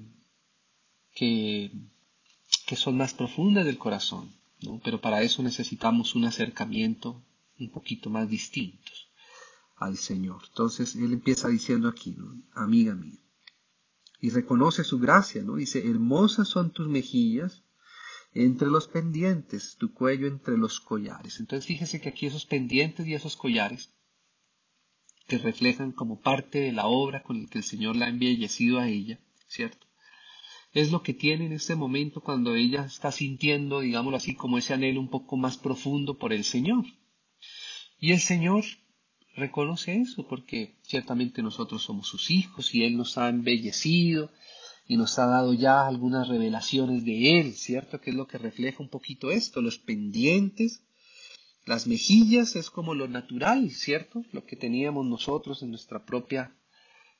que, 1.14 1.72
que 2.66 2.76
son 2.76 2.96
más 2.96 3.12
profundas 3.12 3.66
del 3.66 3.76
corazón, 3.76 4.32
¿no? 4.62 4.80
pero 4.82 4.98
para 5.02 5.20
eso 5.20 5.42
necesitamos 5.42 6.14
un 6.14 6.24
acercamiento 6.24 7.22
un 7.58 7.68
poquito 7.68 8.08
más 8.08 8.30
distintos 8.30 9.07
al 9.78 9.96
Señor. 9.96 10.42
Entonces 10.48 10.94
él 10.96 11.12
empieza 11.12 11.48
diciendo 11.48 11.88
aquí, 11.88 12.16
amiga 12.54 12.94
mía, 12.94 13.18
y 14.20 14.30
reconoce 14.30 14.84
su 14.84 14.98
gracia, 14.98 15.42
¿no? 15.42 15.56
Dice, 15.56 15.88
hermosas 15.88 16.48
son 16.48 16.72
tus 16.72 16.88
mejillas 16.88 17.64
entre 18.34 18.68
los 18.68 18.88
pendientes, 18.88 19.76
tu 19.78 19.92
cuello 19.92 20.26
entre 20.26 20.58
los 20.58 20.80
collares. 20.80 21.40
Entonces 21.40 21.66
fíjese 21.66 22.00
que 22.00 22.08
aquí 22.08 22.26
esos 22.26 22.44
pendientes 22.44 23.06
y 23.06 23.14
esos 23.14 23.36
collares 23.36 23.94
que 25.26 25.38
reflejan 25.38 25.92
como 25.92 26.20
parte 26.20 26.58
de 26.58 26.72
la 26.72 26.86
obra 26.86 27.22
con 27.22 27.42
la 27.42 27.48
que 27.48 27.58
el 27.58 27.64
Señor 27.64 27.96
la 27.96 28.06
ha 28.06 28.08
embellecido 28.08 28.78
a 28.78 28.88
ella, 28.88 29.20
¿cierto? 29.46 29.86
Es 30.72 30.90
lo 30.90 31.02
que 31.02 31.14
tiene 31.14 31.46
en 31.46 31.52
este 31.52 31.76
momento 31.76 32.20
cuando 32.20 32.54
ella 32.54 32.84
está 32.84 33.12
sintiendo, 33.12 33.80
digámoslo 33.80 34.16
así, 34.16 34.34
como 34.34 34.58
ese 34.58 34.74
anhelo 34.74 35.00
un 35.00 35.08
poco 35.08 35.36
más 35.36 35.56
profundo 35.56 36.18
por 36.18 36.32
el 36.32 36.44
Señor. 36.44 36.84
Y 37.98 38.12
el 38.12 38.20
Señor 38.20 38.64
reconoce 39.38 39.96
eso 39.96 40.26
porque 40.28 40.76
ciertamente 40.82 41.42
nosotros 41.42 41.82
somos 41.82 42.08
sus 42.08 42.30
hijos 42.30 42.74
y 42.74 42.84
Él 42.84 42.96
nos 42.96 43.16
ha 43.16 43.28
embellecido 43.28 44.30
y 44.86 44.96
nos 44.96 45.18
ha 45.18 45.26
dado 45.26 45.54
ya 45.54 45.86
algunas 45.86 46.28
revelaciones 46.28 47.04
de 47.04 47.40
Él, 47.40 47.54
¿cierto? 47.54 48.00
Que 48.00 48.10
es 48.10 48.16
lo 48.16 48.26
que 48.26 48.38
refleja 48.38 48.82
un 48.82 48.88
poquito 48.88 49.30
esto, 49.30 49.62
los 49.62 49.78
pendientes, 49.78 50.82
las 51.66 51.86
mejillas 51.86 52.56
es 52.56 52.70
como 52.70 52.94
lo 52.94 53.08
natural, 53.08 53.70
¿cierto? 53.70 54.24
Lo 54.32 54.46
que 54.46 54.56
teníamos 54.56 55.04
nosotros 55.04 55.62
en 55.62 55.70
nuestra 55.70 56.04
propia, 56.06 56.56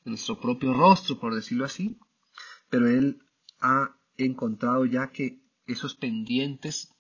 en 0.07 0.13
nuestro 0.13 0.41
propio 0.41 0.73
rostro, 0.73 1.21
por 1.21 1.35
decirlo 1.35 1.67
así. 1.67 1.99
Pero 2.71 2.89
Él 2.89 3.21
ha 3.61 3.97
encontrado 4.17 4.87
ya 4.87 5.11
que 5.13 5.43
esos 5.67 5.95
pendientes 5.95 6.95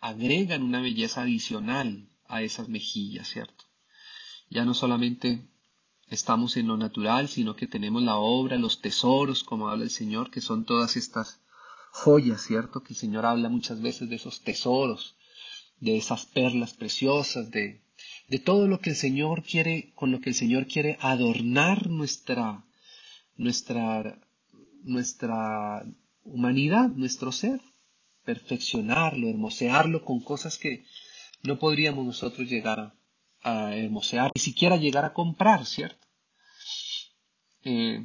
agregan 0.00 0.64
una 0.64 0.80
belleza 0.80 1.22
adicional 1.22 2.10
a 2.26 2.42
esas 2.42 2.68
mejillas, 2.68 3.28
¿cierto? 3.28 3.63
Ya 4.50 4.64
no 4.64 4.74
solamente 4.74 5.48
estamos 6.08 6.56
en 6.56 6.68
lo 6.68 6.76
natural, 6.76 7.28
sino 7.28 7.56
que 7.56 7.66
tenemos 7.66 8.02
la 8.02 8.16
obra, 8.16 8.56
los 8.58 8.80
tesoros, 8.80 9.42
como 9.42 9.68
habla 9.68 9.84
el 9.84 9.90
Señor, 9.90 10.30
que 10.30 10.40
son 10.40 10.64
todas 10.64 10.96
estas 10.96 11.40
joyas, 11.90 12.42
¿cierto? 12.42 12.82
Que 12.82 12.92
el 12.92 12.98
Señor 12.98 13.26
habla 13.26 13.48
muchas 13.48 13.80
veces 13.80 14.08
de 14.08 14.16
esos 14.16 14.42
tesoros, 14.42 15.16
de 15.80 15.96
esas 15.96 16.26
perlas 16.26 16.74
preciosas, 16.74 17.50
de, 17.50 17.82
de 18.28 18.38
todo 18.38 18.68
lo 18.68 18.80
que 18.80 18.90
el 18.90 18.96
Señor 18.96 19.42
quiere, 19.42 19.92
con 19.94 20.10
lo 20.10 20.20
que 20.20 20.30
el 20.30 20.34
Señor 20.34 20.66
quiere 20.66 20.98
adornar 21.00 21.88
nuestra, 21.88 22.64
nuestra, 23.36 24.18
nuestra 24.82 25.84
humanidad, 26.22 26.88
nuestro 26.90 27.32
ser, 27.32 27.60
perfeccionarlo, 28.24 29.28
hermosearlo 29.28 30.04
con 30.04 30.20
cosas 30.20 30.58
que, 30.58 30.84
no 31.44 31.58
podríamos 31.58 32.06
nosotros 32.06 32.48
llegar 32.48 32.80
a, 32.80 32.94
hermosear, 33.44 34.32
ni 34.34 34.40
siquiera 34.40 34.76
llegar 34.76 35.04
a 35.04 35.12
comprar, 35.12 35.66
¿cierto? 35.66 36.06
Eh, 37.62 38.04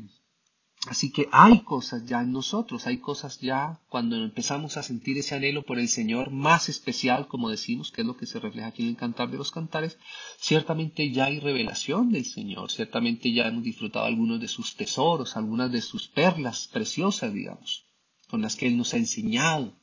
así 0.88 1.12
que 1.12 1.28
hay 1.32 1.62
cosas 1.62 2.06
ya 2.06 2.22
en 2.22 2.32
nosotros, 2.32 2.88
hay 2.88 2.98
cosas 2.98 3.40
ya 3.40 3.80
cuando 3.90 4.16
empezamos 4.16 4.78
a 4.78 4.84
sentir 4.84 5.18
ese 5.18 5.36
anhelo 5.36 5.64
por 5.64 5.80
el 5.80 5.90
Señor 5.90 6.32
más 6.32 6.70
especial, 6.70 7.28
como 7.28 7.50
decimos, 7.50 7.92
que 7.92 8.02
es 8.02 8.08
lo 8.08 8.16
que 8.16 8.26
se 8.26 8.40
refleja 8.40 8.68
aquí 8.68 8.84
en 8.84 8.90
el 8.90 8.98
cantar 8.98 9.30
de 9.30 9.38
los 9.38 9.52
cantares, 9.52 9.98
ciertamente 10.40 11.12
ya 11.12 11.26
hay 11.26 11.40
revelación 11.40 12.12
del 12.12 12.26
Señor, 12.26 12.72
ciertamente 12.72 13.32
ya 13.32 13.48
hemos 13.48 13.64
disfrutado 13.64 14.06
algunos 14.06 14.40
de 14.40 14.48
sus 14.48 14.76
tesoros, 14.76 15.36
algunas 15.36 15.72
de 15.72 15.82
sus 15.82 16.08
perlas 16.08 16.68
preciosas, 16.68 17.34
digamos, 17.34 17.86
con 18.30 18.42
las 18.42 18.56
que 18.56 18.68
Él 18.68 18.78
nos 18.78 18.94
ha 18.94 18.98
enseñado. 18.98 19.79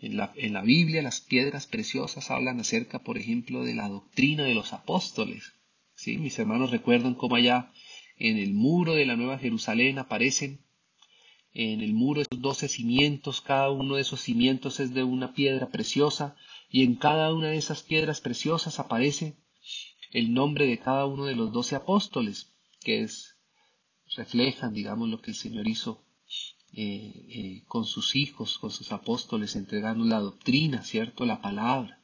En 0.00 0.16
la, 0.16 0.32
en 0.36 0.54
la, 0.54 0.62
Biblia 0.62 1.02
las 1.02 1.20
piedras 1.20 1.66
preciosas 1.66 2.30
hablan 2.30 2.58
acerca, 2.60 3.00
por 3.00 3.18
ejemplo, 3.18 3.64
de 3.64 3.74
la 3.74 3.88
doctrina 3.88 4.44
de 4.44 4.54
los 4.54 4.72
apóstoles. 4.72 5.52
¿sí? 5.94 6.16
Mis 6.16 6.38
hermanos 6.38 6.70
recuerdan 6.70 7.14
cómo 7.14 7.36
allá 7.36 7.70
en 8.16 8.38
el 8.38 8.54
muro 8.54 8.94
de 8.94 9.06
la 9.06 9.16
Nueva 9.16 9.38
Jerusalén 9.38 9.98
aparecen 9.98 10.60
en 11.52 11.80
el 11.80 11.92
muro 11.94 12.22
esos 12.22 12.40
doce 12.40 12.68
cimientos, 12.68 13.40
cada 13.40 13.70
uno 13.70 13.96
de 13.96 14.02
esos 14.02 14.20
cimientos 14.20 14.78
es 14.78 14.94
de 14.94 15.02
una 15.02 15.34
piedra 15.34 15.68
preciosa 15.68 16.36
y 16.70 16.84
en 16.84 16.94
cada 16.94 17.34
una 17.34 17.48
de 17.48 17.56
esas 17.56 17.82
piedras 17.82 18.20
preciosas 18.20 18.78
aparece 18.78 19.36
el 20.12 20.32
nombre 20.32 20.66
de 20.66 20.78
cada 20.78 21.06
uno 21.06 21.24
de 21.24 21.34
los 21.34 21.52
doce 21.52 21.74
apóstoles, 21.74 22.52
que 22.80 23.02
es 23.02 23.36
reflejan, 24.16 24.74
digamos, 24.74 25.08
lo 25.08 25.20
que 25.20 25.32
el 25.32 25.36
Señor 25.36 25.68
hizo 25.68 26.04
eh, 26.72 27.26
eh, 27.28 27.64
con 27.66 27.84
sus 27.84 28.14
hijos, 28.14 28.58
con 28.58 28.70
sus 28.70 28.92
apóstoles, 28.92 29.56
entregando 29.56 30.04
la 30.04 30.20
doctrina, 30.20 30.84
¿cierto? 30.84 31.26
La 31.26 31.42
palabra. 31.42 32.00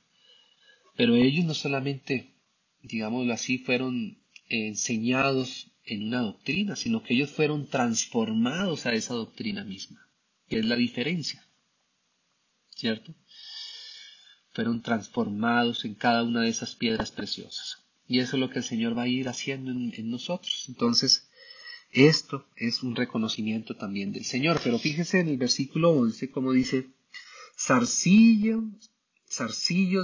Pero 0.97 1.15
ellos 1.15 1.45
no 1.45 1.55
solamente, 1.55 2.35
digámoslo 2.83 3.33
así, 3.33 3.59
fueron 3.59 4.19
enseñados 4.49 5.71
en 5.85 6.09
una 6.09 6.21
doctrina, 6.21 6.75
sino 6.75 7.03
que 7.03 7.15
ellos 7.15 7.31
fueron 7.31 7.69
transformados 7.69 8.87
a 8.87 8.95
esa 8.95 9.15
doctrina 9.15 9.63
misma, 9.63 10.09
que 10.49 10.59
es 10.59 10.65
la 10.65 10.77
diferencia, 10.77 11.47
¿cierto? 12.71 13.15
Fueron 14.51 14.83
transformados 14.83 15.85
en 15.85 15.95
cada 15.95 16.25
una 16.25 16.43
de 16.43 16.49
esas 16.49 16.75
piedras 16.75 17.13
preciosas. 17.13 17.85
Y 18.09 18.19
eso 18.19 18.37
es 18.37 18.41
lo 18.41 18.51
que 18.51 18.59
el 18.59 18.65
Señor 18.65 18.97
va 18.97 19.03
a 19.03 19.09
ir 19.09 19.29
haciendo 19.29 19.71
en, 19.71 19.93
en 19.97 20.11
nosotros. 20.11 20.65
Entonces, 20.69 21.26
esto 21.97 22.47
es 22.57 22.83
un 22.83 22.95
reconocimiento 22.95 23.75
también 23.75 24.13
del 24.13 24.25
Señor. 24.25 24.61
Pero 24.63 24.79
fíjese 24.79 25.21
en 25.21 25.29
el 25.29 25.39
versículo 25.39 25.91
11 25.91 26.31
como 26.31 26.53
dice, 26.53 26.91
zarcillos, 27.59 28.63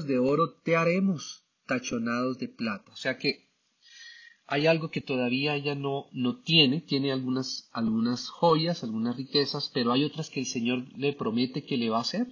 de 0.06 0.18
oro 0.18 0.54
te 0.54 0.76
haremos, 0.76 1.44
tachonados 1.66 2.38
de 2.38 2.48
plata. 2.48 2.90
O 2.92 2.96
sea 2.96 3.18
que 3.18 3.50
hay 4.46 4.66
algo 4.66 4.90
que 4.90 5.00
todavía 5.00 5.54
ella 5.54 5.74
no, 5.74 6.08
no 6.12 6.40
tiene, 6.40 6.80
tiene 6.80 7.12
algunas, 7.12 7.68
algunas 7.72 8.28
joyas, 8.28 8.82
algunas 8.82 9.16
riquezas, 9.16 9.70
pero 9.72 9.92
hay 9.92 10.04
otras 10.04 10.30
que 10.30 10.40
el 10.40 10.46
Señor 10.46 10.86
le 10.96 11.12
promete 11.12 11.64
que 11.64 11.76
le 11.76 11.90
va 11.90 11.98
a 11.98 12.02
hacer, 12.02 12.26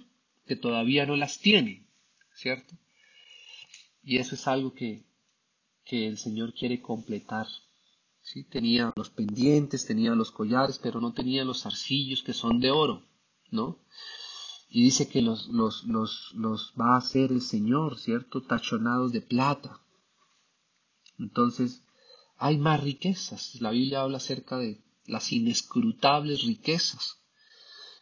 que 0.45 0.55
todavía 0.55 1.05
no 1.05 1.15
las 1.15 1.39
tiene, 1.39 1.87
¿cierto? 2.35 2.75
Y 4.03 4.17
eso 4.17 4.35
es 4.35 4.47
algo 4.47 4.73
que, 4.73 5.05
que 5.85 6.07
el 6.07 6.17
Señor 6.17 6.53
quiere 6.53 6.81
completar. 6.81 7.47
¿Sí? 8.31 8.43
Tenía 8.43 8.93
los 8.95 9.09
pendientes, 9.09 9.85
tenía 9.85 10.15
los 10.15 10.31
collares, 10.31 10.79
pero 10.79 11.01
no 11.01 11.13
tenía 11.13 11.43
los 11.43 11.63
zarcillos 11.63 12.23
que 12.23 12.33
son 12.33 12.59
de 12.59 12.71
oro, 12.71 13.03
¿no? 13.49 13.79
Y 14.69 14.83
dice 14.83 15.09
que 15.09 15.21
los, 15.21 15.47
los, 15.47 15.83
los, 15.83 16.31
los 16.33 16.73
va 16.79 16.95
a 16.95 16.99
hacer 16.99 17.31
el 17.31 17.41
Señor, 17.41 17.99
¿cierto? 17.99 18.41
Tachonados 18.41 19.11
de 19.11 19.21
plata. 19.21 19.81
Entonces, 21.19 21.83
hay 22.37 22.57
más 22.57 22.81
riquezas. 22.81 23.59
La 23.59 23.71
Biblia 23.71 24.01
habla 24.01 24.17
acerca 24.17 24.57
de 24.57 24.81
las 25.05 25.31
inescrutables 25.33 26.43
riquezas. 26.43 27.17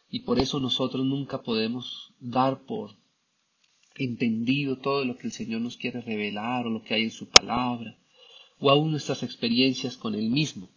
Y 0.08 0.20
por 0.20 0.38
eso 0.38 0.60
nosotros 0.60 1.04
nunca 1.04 1.42
podemos 1.42 2.14
dar 2.20 2.64
por 2.64 2.96
entendido 3.96 4.78
todo 4.78 5.04
lo 5.04 5.18
que 5.18 5.26
el 5.26 5.32
Señor 5.32 5.60
nos 5.60 5.76
quiere 5.76 6.00
revelar 6.00 6.66
o 6.66 6.70
lo 6.70 6.82
que 6.82 6.94
hay 6.94 7.02
en 7.04 7.10
su 7.10 7.28
palabra 7.28 7.99
o 8.60 8.70
aún 8.70 8.90
nuestras 8.90 9.22
experiencias 9.22 9.96
con 9.96 10.14
Él 10.14 10.30
mismo. 10.30 10.70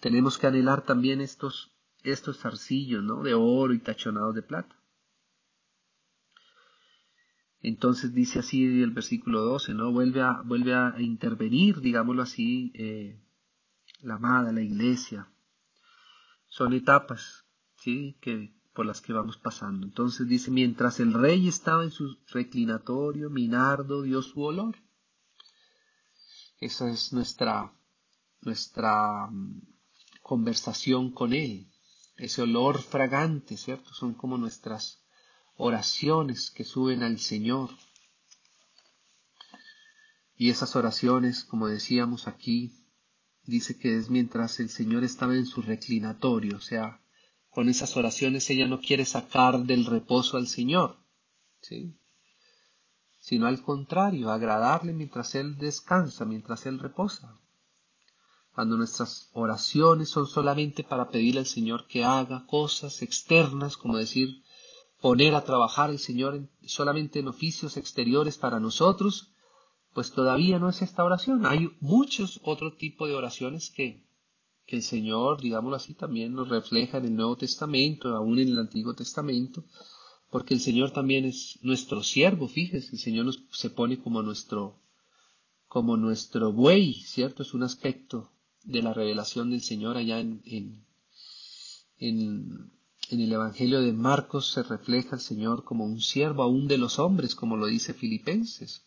Tenemos 0.00 0.38
que 0.38 0.48
anhelar 0.48 0.84
también 0.84 1.20
estos, 1.20 1.72
estos 2.02 2.38
zarcillos 2.38 3.04
¿no? 3.04 3.22
de 3.22 3.34
oro 3.34 3.74
y 3.74 3.78
tachonados 3.78 4.34
de 4.34 4.42
plata. 4.42 4.76
Entonces 7.60 8.12
dice 8.12 8.40
así 8.40 8.64
el 8.82 8.90
versículo 8.90 9.42
12, 9.42 9.74
¿no? 9.74 9.92
Vuelve 9.92 10.20
a, 10.20 10.42
vuelve 10.44 10.74
a 10.74 10.96
intervenir, 10.98 11.80
digámoslo 11.80 12.22
así, 12.22 12.72
eh, 12.74 13.22
la 14.00 14.14
amada, 14.14 14.50
la 14.50 14.62
iglesia. 14.62 15.28
Son 16.48 16.72
etapas, 16.72 17.46
¿sí? 17.76 18.18
Que, 18.20 18.52
por 18.74 18.84
las 18.84 19.00
que 19.00 19.12
vamos 19.12 19.36
pasando. 19.36 19.86
Entonces 19.86 20.26
dice, 20.26 20.50
mientras 20.50 20.98
el 20.98 21.12
rey 21.12 21.46
estaba 21.46 21.84
en 21.84 21.92
su 21.92 22.18
reclinatorio, 22.32 23.30
Minardo 23.30 24.02
dio 24.02 24.22
su 24.22 24.42
olor. 24.42 24.74
Esa 26.62 26.88
es 26.88 27.12
nuestra, 27.12 27.74
nuestra 28.40 29.26
mm, 29.26 29.62
conversación 30.22 31.10
con 31.10 31.32
él. 31.32 31.68
Ese 32.16 32.40
olor 32.42 32.80
fragante, 32.80 33.56
¿cierto? 33.56 33.92
Son 33.92 34.14
como 34.14 34.38
nuestras 34.38 35.02
oraciones 35.56 36.52
que 36.52 36.62
suben 36.62 37.02
al 37.02 37.18
Señor. 37.18 37.70
Y 40.36 40.50
esas 40.50 40.76
oraciones, 40.76 41.42
como 41.42 41.66
decíamos 41.66 42.28
aquí, 42.28 42.86
dice 43.42 43.76
que 43.76 43.98
es 43.98 44.08
mientras 44.08 44.60
el 44.60 44.70
Señor 44.70 45.02
estaba 45.02 45.34
en 45.34 45.46
su 45.46 45.62
reclinatorio, 45.62 46.58
o 46.58 46.60
sea, 46.60 47.02
con 47.50 47.70
esas 47.70 47.96
oraciones 47.96 48.48
ella 48.50 48.68
no 48.68 48.80
quiere 48.80 49.04
sacar 49.04 49.64
del 49.64 49.84
reposo 49.84 50.36
al 50.36 50.46
Señor, 50.46 51.04
¿sí? 51.60 51.98
Sino 53.22 53.46
al 53.46 53.62
contrario, 53.62 54.32
agradarle 54.32 54.92
mientras 54.92 55.36
Él 55.36 55.56
descansa, 55.56 56.24
mientras 56.24 56.66
Él 56.66 56.80
reposa. 56.80 57.38
Cuando 58.52 58.76
nuestras 58.76 59.30
oraciones 59.32 60.10
son 60.10 60.26
solamente 60.26 60.82
para 60.82 61.08
pedirle 61.08 61.38
al 61.38 61.46
Señor 61.46 61.86
que 61.86 62.02
haga 62.02 62.44
cosas 62.46 63.00
externas, 63.00 63.76
como 63.76 63.96
decir, 63.96 64.42
poner 65.00 65.36
a 65.36 65.44
trabajar 65.44 65.90
el 65.90 66.00
Señor 66.00 66.50
solamente 66.66 67.20
en 67.20 67.28
oficios 67.28 67.76
exteriores 67.76 68.38
para 68.38 68.58
nosotros, 68.58 69.32
pues 69.94 70.10
todavía 70.10 70.58
no 70.58 70.68
es 70.68 70.82
esta 70.82 71.04
oración. 71.04 71.46
Hay 71.46 71.70
muchos 71.78 72.40
otro 72.42 72.74
tipo 72.74 73.06
de 73.06 73.14
oraciones 73.14 73.70
que, 73.70 74.04
que 74.66 74.74
el 74.74 74.82
Señor, 74.82 75.40
digámoslo 75.40 75.76
así, 75.76 75.94
también 75.94 76.34
nos 76.34 76.48
refleja 76.48 76.98
en 76.98 77.04
el 77.04 77.14
Nuevo 77.14 77.36
Testamento, 77.36 78.08
aún 78.16 78.40
en 78.40 78.48
el 78.48 78.58
Antiguo 78.58 78.94
Testamento, 78.94 79.64
porque 80.32 80.54
el 80.54 80.60
Señor 80.60 80.90
también 80.90 81.24
es 81.24 81.60
nuestro 81.62 82.02
siervo, 82.02 82.48
fíjese, 82.48 82.90
el 82.92 82.98
Señor 82.98 83.32
se 83.52 83.70
pone 83.70 84.00
como 84.00 84.22
nuestro, 84.22 84.80
como 85.68 85.96
nuestro 85.96 86.52
buey, 86.52 86.94
¿cierto? 86.94 87.44
Es 87.44 87.54
un 87.54 87.62
aspecto 87.62 88.32
de 88.64 88.82
la 88.82 88.92
revelación 88.92 89.50
del 89.50 89.62
Señor 89.62 89.96
allá 89.96 90.18
en, 90.18 90.42
en, 90.44 90.84
en 91.98 92.72
en 93.12 93.20
el 93.20 93.30
Evangelio 93.30 93.82
de 93.82 93.92
Marcos 93.92 94.52
se 94.52 94.62
refleja 94.62 95.16
el 95.16 95.20
Señor 95.20 95.64
como 95.64 95.84
un 95.84 96.00
siervo 96.00 96.44
aún 96.44 96.66
de 96.66 96.78
los 96.78 96.98
hombres, 96.98 97.34
como 97.34 97.58
lo 97.58 97.66
dice 97.66 97.92
Filipenses. 97.92 98.86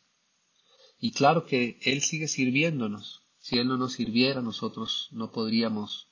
Y 0.99 1.12
claro 1.12 1.45
que 1.45 1.77
Él 1.84 2.01
sigue 2.01 2.27
sirviéndonos. 2.27 3.21
Si 3.38 3.60
Él 3.60 3.67
no 3.67 3.77
nos 3.77 3.93
sirviera, 3.93 4.41
nosotros 4.41 5.10
no 5.12 5.31
podríamos 5.31 6.10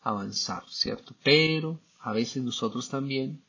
avanzar, 0.00 0.62
¿cierto? 0.68 1.16
Pero 1.24 1.80
a 1.98 2.12
veces 2.12 2.44
nosotros 2.44 2.88
también 2.88 3.42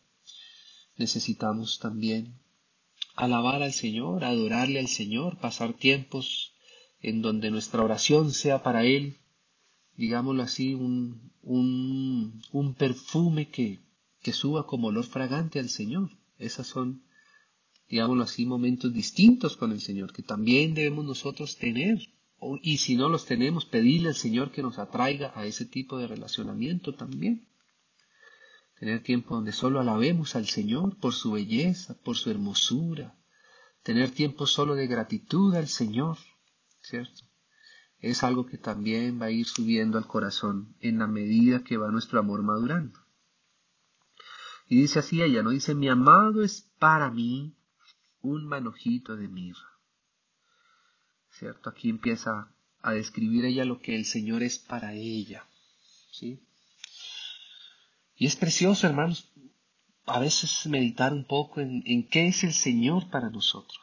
necesitamos 0.99 1.79
también 1.79 2.35
alabar 3.15 3.63
al 3.63 3.73
Señor, 3.73 4.23
adorarle 4.23 4.79
al 4.79 4.87
Señor, 4.87 5.37
pasar 5.39 5.73
tiempos 5.73 6.53
en 7.01 7.21
donde 7.21 7.51
nuestra 7.51 7.83
oración 7.83 8.31
sea 8.31 8.61
para 8.61 8.83
Él, 8.85 9.17
digámoslo 9.95 10.43
así, 10.43 10.73
un, 10.73 11.31
un, 11.41 12.41
un 12.51 12.73
perfume 12.75 13.49
que, 13.49 13.79
que 14.21 14.33
suba 14.33 14.67
como 14.67 14.87
olor 14.87 15.05
fragante 15.05 15.59
al 15.59 15.69
Señor. 15.69 16.11
Esas 16.37 16.67
son, 16.67 17.03
digámoslo 17.89 18.23
así, 18.23 18.45
momentos 18.45 18.93
distintos 18.93 19.57
con 19.57 19.71
el 19.71 19.81
Señor 19.81 20.13
que 20.13 20.23
también 20.23 20.73
debemos 20.73 21.05
nosotros 21.05 21.57
tener. 21.57 21.99
y 22.61 22.77
si 22.77 22.95
no 22.95 23.09
los 23.09 23.25
tenemos, 23.25 23.65
pedirle 23.65 24.09
al 24.09 24.15
Señor 24.15 24.51
que 24.51 24.61
nos 24.61 24.79
atraiga 24.79 25.31
a 25.35 25.45
ese 25.45 25.65
tipo 25.65 25.97
de 25.97 26.07
relacionamiento 26.07 26.93
también. 26.93 27.48
Tener 28.79 29.03
tiempo 29.03 29.35
donde 29.35 29.51
solo 29.51 29.81
alabemos 29.81 30.37
al 30.37 30.47
Señor 30.47 30.97
por 30.97 31.13
su 31.13 31.33
belleza, 31.33 31.97
por 32.01 32.15
su 32.15 32.31
hermosura. 32.31 33.13
Tener 33.83 34.11
tiempo 34.11 34.47
solo 34.47 34.75
de 34.75 34.87
gratitud 34.87 35.53
al 35.55 35.67
Señor, 35.67 36.17
¿cierto? 36.81 37.25
Es 37.99 38.23
algo 38.23 38.45
que 38.45 38.57
también 38.57 39.21
va 39.21 39.25
a 39.25 39.31
ir 39.31 39.45
subiendo 39.45 39.97
al 39.97 40.07
corazón 40.07 40.77
en 40.79 40.99
la 40.99 41.07
medida 41.07 41.63
que 41.63 41.75
va 41.75 41.91
nuestro 41.91 42.19
amor 42.19 42.41
madurando. 42.41 42.97
Y 44.69 44.79
dice 44.79 44.99
así 44.99 45.21
ella, 45.21 45.43
¿no? 45.43 45.49
Dice, 45.49 45.75
mi 45.75 45.89
amado 45.89 46.41
es 46.41 46.71
para 46.79 47.11
mí 47.11 47.57
un 48.21 48.47
manojito 48.47 49.17
de 49.17 49.27
mirra. 49.27 49.67
¿Cierto? 51.31 51.69
Aquí 51.69 51.89
empieza 51.89 52.53
a 52.81 52.93
describir 52.93 53.43
ella 53.43 53.65
lo 53.65 53.81
que 53.81 53.95
el 53.95 54.05
Señor 54.05 54.41
es 54.41 54.57
para 54.57 54.93
ella. 54.93 55.45
¿Sí? 56.11 56.45
Y 58.19 58.27
es 58.27 58.35
precioso, 58.35 58.85
hermanos, 58.85 59.31
a 60.05 60.19
veces 60.19 60.67
meditar 60.67 61.13
un 61.13 61.25
poco 61.25 61.61
en, 61.61 62.07
qué 62.09 62.27
es 62.27 62.43
el 62.43 62.53
Señor 62.53 63.09
para 63.09 63.31
nosotros. 63.31 63.79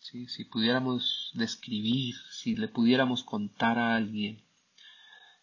¿Sí? 0.00 0.26
Si 0.28 0.44
pudiéramos 0.44 1.30
describir, 1.32 2.14
si 2.30 2.56
le 2.56 2.68
pudiéramos 2.68 3.22
contar 3.22 3.78
a 3.78 3.96
alguien, 3.96 4.44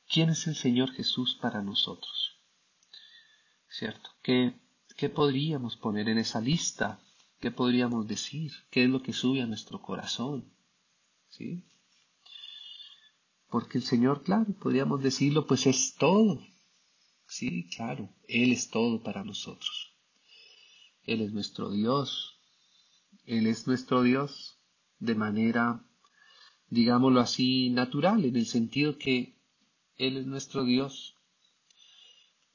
¿quién 0.08 0.29
es 0.29 0.45
el 0.45 0.55
Señor 0.55 0.91
Jesús 0.91 1.39
para 1.41 1.63
nosotros? 1.63 2.39
¿cierto? 3.69 4.10
¿Qué, 4.21 4.53
¿Qué 4.97 5.10
podríamos 5.10 5.77
poner 5.77 6.10
en 6.10 6.17
esa 6.17 6.41
lista? 6.41 6.99
¿Qué 7.39 7.51
podríamos 7.51 8.08
decir? 8.08 8.51
¿Qué 8.69 8.84
es 8.84 8.89
lo 8.89 9.01
que 9.01 9.13
sube 9.13 9.41
a 9.41 9.47
nuestro 9.47 9.82
corazón? 9.82 10.51
¿Sí? 11.29 11.63
Porque 13.49 13.77
el 13.77 13.84
Señor, 13.84 14.23
claro, 14.23 14.53
podríamos 14.60 15.01
decirlo, 15.01 15.47
pues 15.47 15.65
es 15.67 15.95
todo. 15.95 16.41
Sí, 17.29 17.69
claro, 17.69 18.09
Él 18.27 18.51
es 18.51 18.69
todo 18.69 19.01
para 19.01 19.23
nosotros. 19.23 19.93
Él 21.03 21.21
es 21.21 21.31
nuestro 21.31 21.71
Dios. 21.71 22.35
Él 23.25 23.47
es 23.47 23.67
nuestro 23.67 24.01
Dios 24.03 24.57
de 24.99 25.15
manera, 25.15 25.85
digámoslo 26.67 27.21
así, 27.21 27.69
natural, 27.69 28.25
en 28.25 28.35
el 28.35 28.47
sentido 28.47 28.97
que 28.97 29.35
Él 29.95 30.17
es 30.17 30.25
nuestro 30.25 30.65
Dios 30.65 31.15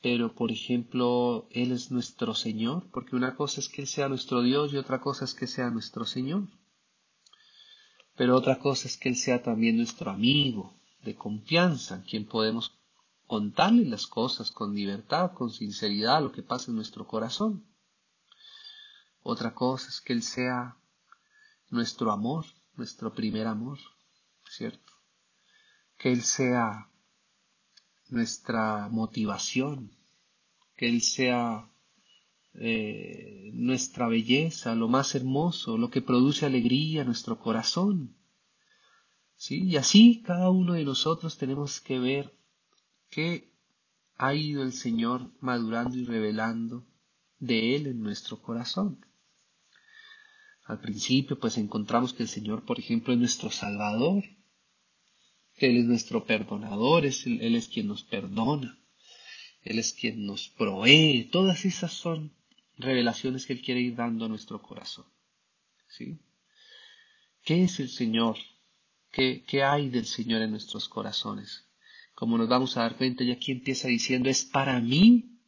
pero 0.05 0.35
por 0.35 0.53
ejemplo, 0.53 1.49
Él 1.51 1.73
es 1.73 1.91
nuestro 1.91 2.35
Señor, 2.35 2.91
porque 2.93 3.17
una 3.17 3.37
cosa 3.37 3.61
es 3.61 3.71
que 3.71 3.81
Él 3.81 3.89
sea 3.89 4.07
nuestro 4.07 4.43
Dios 4.43 4.71
y 4.71 4.77
otra 4.77 5.01
cosa 5.01 5.25
es 5.25 5.33
que 5.33 5.47
sea 5.47 5.71
nuestro 5.71 6.05
Señor. 6.05 6.47
Pero 8.15 8.37
otra 8.37 8.59
cosa 8.59 8.87
es 8.87 8.99
que 8.99 9.09
Él 9.09 9.17
sea 9.17 9.43
también 9.43 9.79
nuestro 9.79 10.11
amigo 10.11 10.75
de 11.03 11.15
confianza, 11.15 11.95
en 11.97 12.03
quien 12.03 12.27
podemos 12.27 12.74
contarle 13.27 13.87
las 13.87 14.07
cosas 14.07 14.51
con 14.51 14.75
libertad, 14.75 15.33
con 15.33 15.51
sinceridad, 15.51 16.23
lo 16.23 16.33
que 16.33 16.43
pasa 16.43 16.71
en 16.71 16.77
nuestro 16.77 17.07
corazón. 17.07 17.65
Otra 19.23 19.55
cosa 19.55 19.89
es 19.89 20.01
que 20.01 20.13
Él 20.13 20.23
sea 20.23 20.77
nuestro 21.71 22.13
amor, 22.13 22.45
nuestro 22.77 23.15
primer 23.15 23.47
amor, 23.47 23.79
¿cierto? 24.49 24.93
Que 25.97 26.13
Él 26.13 26.23
sea 26.23 26.91
nuestra 28.09 28.89
motivación, 28.91 29.97
que 30.77 30.89
Él 30.89 31.01
sea 31.01 31.71
eh, 32.55 33.51
nuestra 33.55 34.09
belleza, 34.09 34.75
lo 34.75 34.89
más 34.89 35.15
hermoso, 35.15 35.79
lo 35.79 35.91
que 35.91 36.03
produce 36.03 36.47
alegría 36.47 37.03
a 37.03 37.05
nuestro 37.05 37.39
corazón. 37.39 38.17
¿Sí? 39.37 39.65
Y 39.65 39.77
así 39.77 40.23
cada 40.23 40.51
uno 40.51 40.75
de 40.75 40.85
nosotros 40.85 41.37
tenemos 41.39 41.81
que 41.81 41.99
ver 41.99 42.33
qué 43.15 43.49
ha 44.17 44.35
ido 44.35 44.63
el 44.63 44.73
Señor 44.73 45.31
madurando 45.41 45.97
y 45.97 46.05
revelando 46.05 46.85
de 47.39 47.77
Él 47.77 47.87
en 47.87 48.03
nuestro 48.03 48.43
corazón. 48.43 49.05
Al 50.65 50.81
principio, 50.81 51.39
pues 51.39 51.57
encontramos 51.59 52.13
que 52.13 52.25
el 52.25 52.29
Señor, 52.29 52.65
por 52.65 52.79
ejemplo, 52.79 53.13
es 53.13 53.19
nuestro 53.19 53.51
Salvador, 53.51 54.25
que 55.57 55.67
Él 55.67 55.77
es 55.77 55.85
nuestro 55.85 56.25
perdonador, 56.25 57.05
Él 57.05 57.55
es 57.55 57.69
quien 57.69 57.87
nos 57.87 58.03
perdona, 58.03 58.79
Él 59.63 59.79
es 59.79 59.93
quien 59.93 60.27
nos 60.27 60.49
provee. 60.49 61.29
Todas 61.31 61.65
esas 61.65 61.93
son 61.93 62.33
revelaciones 62.79 63.47
que 63.47 63.53
Él 63.53 63.63
quiere 63.63 63.81
ir 63.81 63.95
dando 63.95 64.25
a 64.25 64.29
nuestro 64.29 64.61
corazón. 64.61 65.07
¿Sí? 65.89 66.19
¿Qué 67.45 67.63
es 67.65 67.79
el 67.79 67.91
Señor? 67.91 68.39
¿Qué, 69.13 69.45
¿Qué 69.47 69.63
hay 69.63 69.91
del 69.91 70.07
Señor 70.07 70.43
en 70.43 70.51
nuestros 70.51 70.89
corazones? 70.89 71.65
Como 72.15 72.39
nos 72.39 72.49
vamos 72.49 72.77
a 72.77 72.83
dar 72.83 72.97
cuenta, 72.97 73.25
ya 73.25 73.35
aquí 73.35 73.53
empieza 73.53 73.89
diciendo, 73.89 74.31
es 74.31 74.45
para 74.45 74.81
mí, 74.81 75.41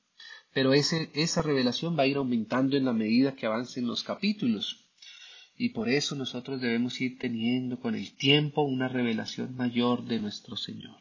pero 0.52 0.72
ese, 0.74 1.11
esa 1.14 1.42
revelación 1.42 1.96
va 1.96 2.02
a 2.02 2.07
ir 2.07 2.16
aumentando 2.16 2.76
en 2.76 2.85
la 2.85 2.92
medida 2.92 3.37
que 3.37 3.46
avancen 3.46 3.87
los 3.87 4.02
capítulos. 4.02 4.85
Y 5.57 5.70
por 5.70 5.88
eso 5.88 6.16
nosotros 6.16 6.61
debemos 6.61 7.00
ir 7.00 7.18
teniendo 7.18 7.81
con 7.81 7.94
el 7.94 8.14
tiempo 8.16 8.62
una 8.62 8.88
revelación 8.88 9.55
mayor 9.57 10.05
de 10.05 10.20
nuestro 10.20 10.57
Señor. 10.57 11.00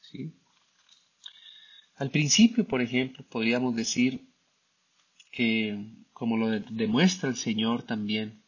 ¿Sí? 0.00 0.32
Al 1.96 2.10
principio, 2.10 2.66
por 2.66 2.80
ejemplo, 2.80 3.26
podríamos 3.28 3.74
decir 3.74 4.32
que, 5.32 6.04
como 6.12 6.36
lo 6.36 6.48
demuestra 6.48 7.28
el 7.28 7.36
Señor 7.36 7.82
también 7.82 8.44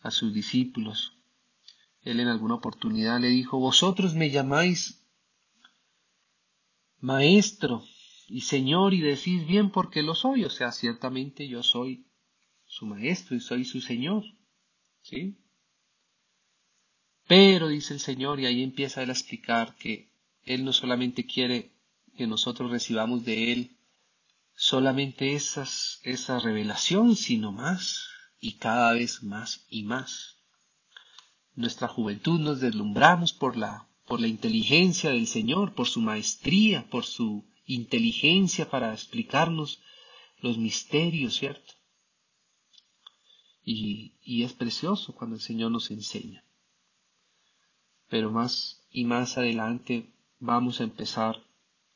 a 0.00 0.10
sus 0.10 0.34
discípulos, 0.34 1.12
Él 2.02 2.20
en 2.20 2.28
alguna 2.28 2.54
oportunidad 2.54 3.20
le 3.20 3.28
dijo, 3.28 3.58
vosotros 3.58 4.14
me 4.14 4.30
llamáis 4.30 4.99
maestro 7.00 7.84
y 8.28 8.42
Señor 8.42 8.94
y 8.94 9.00
decís 9.00 9.46
bien 9.46 9.70
porque 9.70 10.02
lo 10.02 10.14
soy, 10.14 10.44
o 10.44 10.50
sea, 10.50 10.72
ciertamente 10.72 11.48
yo 11.48 11.62
soy 11.62 12.06
su 12.66 12.86
maestro 12.86 13.36
y 13.36 13.40
soy 13.40 13.64
su 13.64 13.80
Señor. 13.80 14.24
¿Sí? 15.02 15.36
Pero 17.26 17.68
dice 17.68 17.94
el 17.94 18.00
Señor, 18.00 18.40
y 18.40 18.46
ahí 18.46 18.62
empieza 18.62 19.02
él 19.02 19.10
a 19.10 19.14
explicar 19.14 19.76
que 19.76 20.12
Él 20.42 20.64
no 20.64 20.72
solamente 20.72 21.26
quiere 21.26 21.72
que 22.16 22.26
nosotros 22.26 22.70
recibamos 22.70 23.24
de 23.24 23.52
Él 23.52 23.76
solamente 24.54 25.34
esa 25.34 26.38
revelación, 26.38 27.16
sino 27.16 27.50
más 27.50 28.08
y 28.40 28.54
cada 28.54 28.92
vez 28.92 29.22
más 29.22 29.64
y 29.68 29.84
más. 29.84 30.36
Nuestra 31.54 31.88
juventud 31.88 32.40
nos 32.40 32.60
deslumbramos 32.60 33.32
por 33.32 33.56
la, 33.56 33.89
por 34.10 34.20
la 34.20 34.26
inteligencia 34.26 35.10
del 35.10 35.28
Señor, 35.28 35.72
por 35.72 35.86
su 35.86 36.00
maestría, 36.00 36.90
por 36.90 37.04
su 37.06 37.46
inteligencia 37.64 38.68
para 38.68 38.92
explicarnos 38.92 39.80
los 40.42 40.58
misterios, 40.58 41.36
¿cierto? 41.36 41.74
y, 43.62 44.42
es 44.42 44.52
precioso 44.52 45.14
cuando 45.14 45.36
el 45.36 45.42
Señor 45.42 45.70
nos 45.70 45.92
enseña. 45.92 46.44
Pero 48.08 48.32
más 48.32 48.82
y 48.90 49.04
más 49.04 49.38
adelante 49.38 50.12
vamos 50.40 50.80
a 50.80 50.84
empezar 50.84 51.46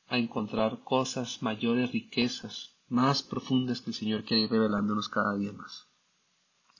a 0.07 0.17
encontrar 0.17 0.83
cosas 0.85 1.41
mayores, 1.41 1.91
riquezas, 1.91 2.77
más 2.87 3.23
profundas 3.23 3.81
que 3.81 3.89
el 3.89 3.95
Señor 3.95 4.23
quiere 4.23 4.43
ir 4.43 4.51
revelándonos 4.51 5.09
cada 5.09 5.35
día 5.35 5.51
más. 5.51 5.89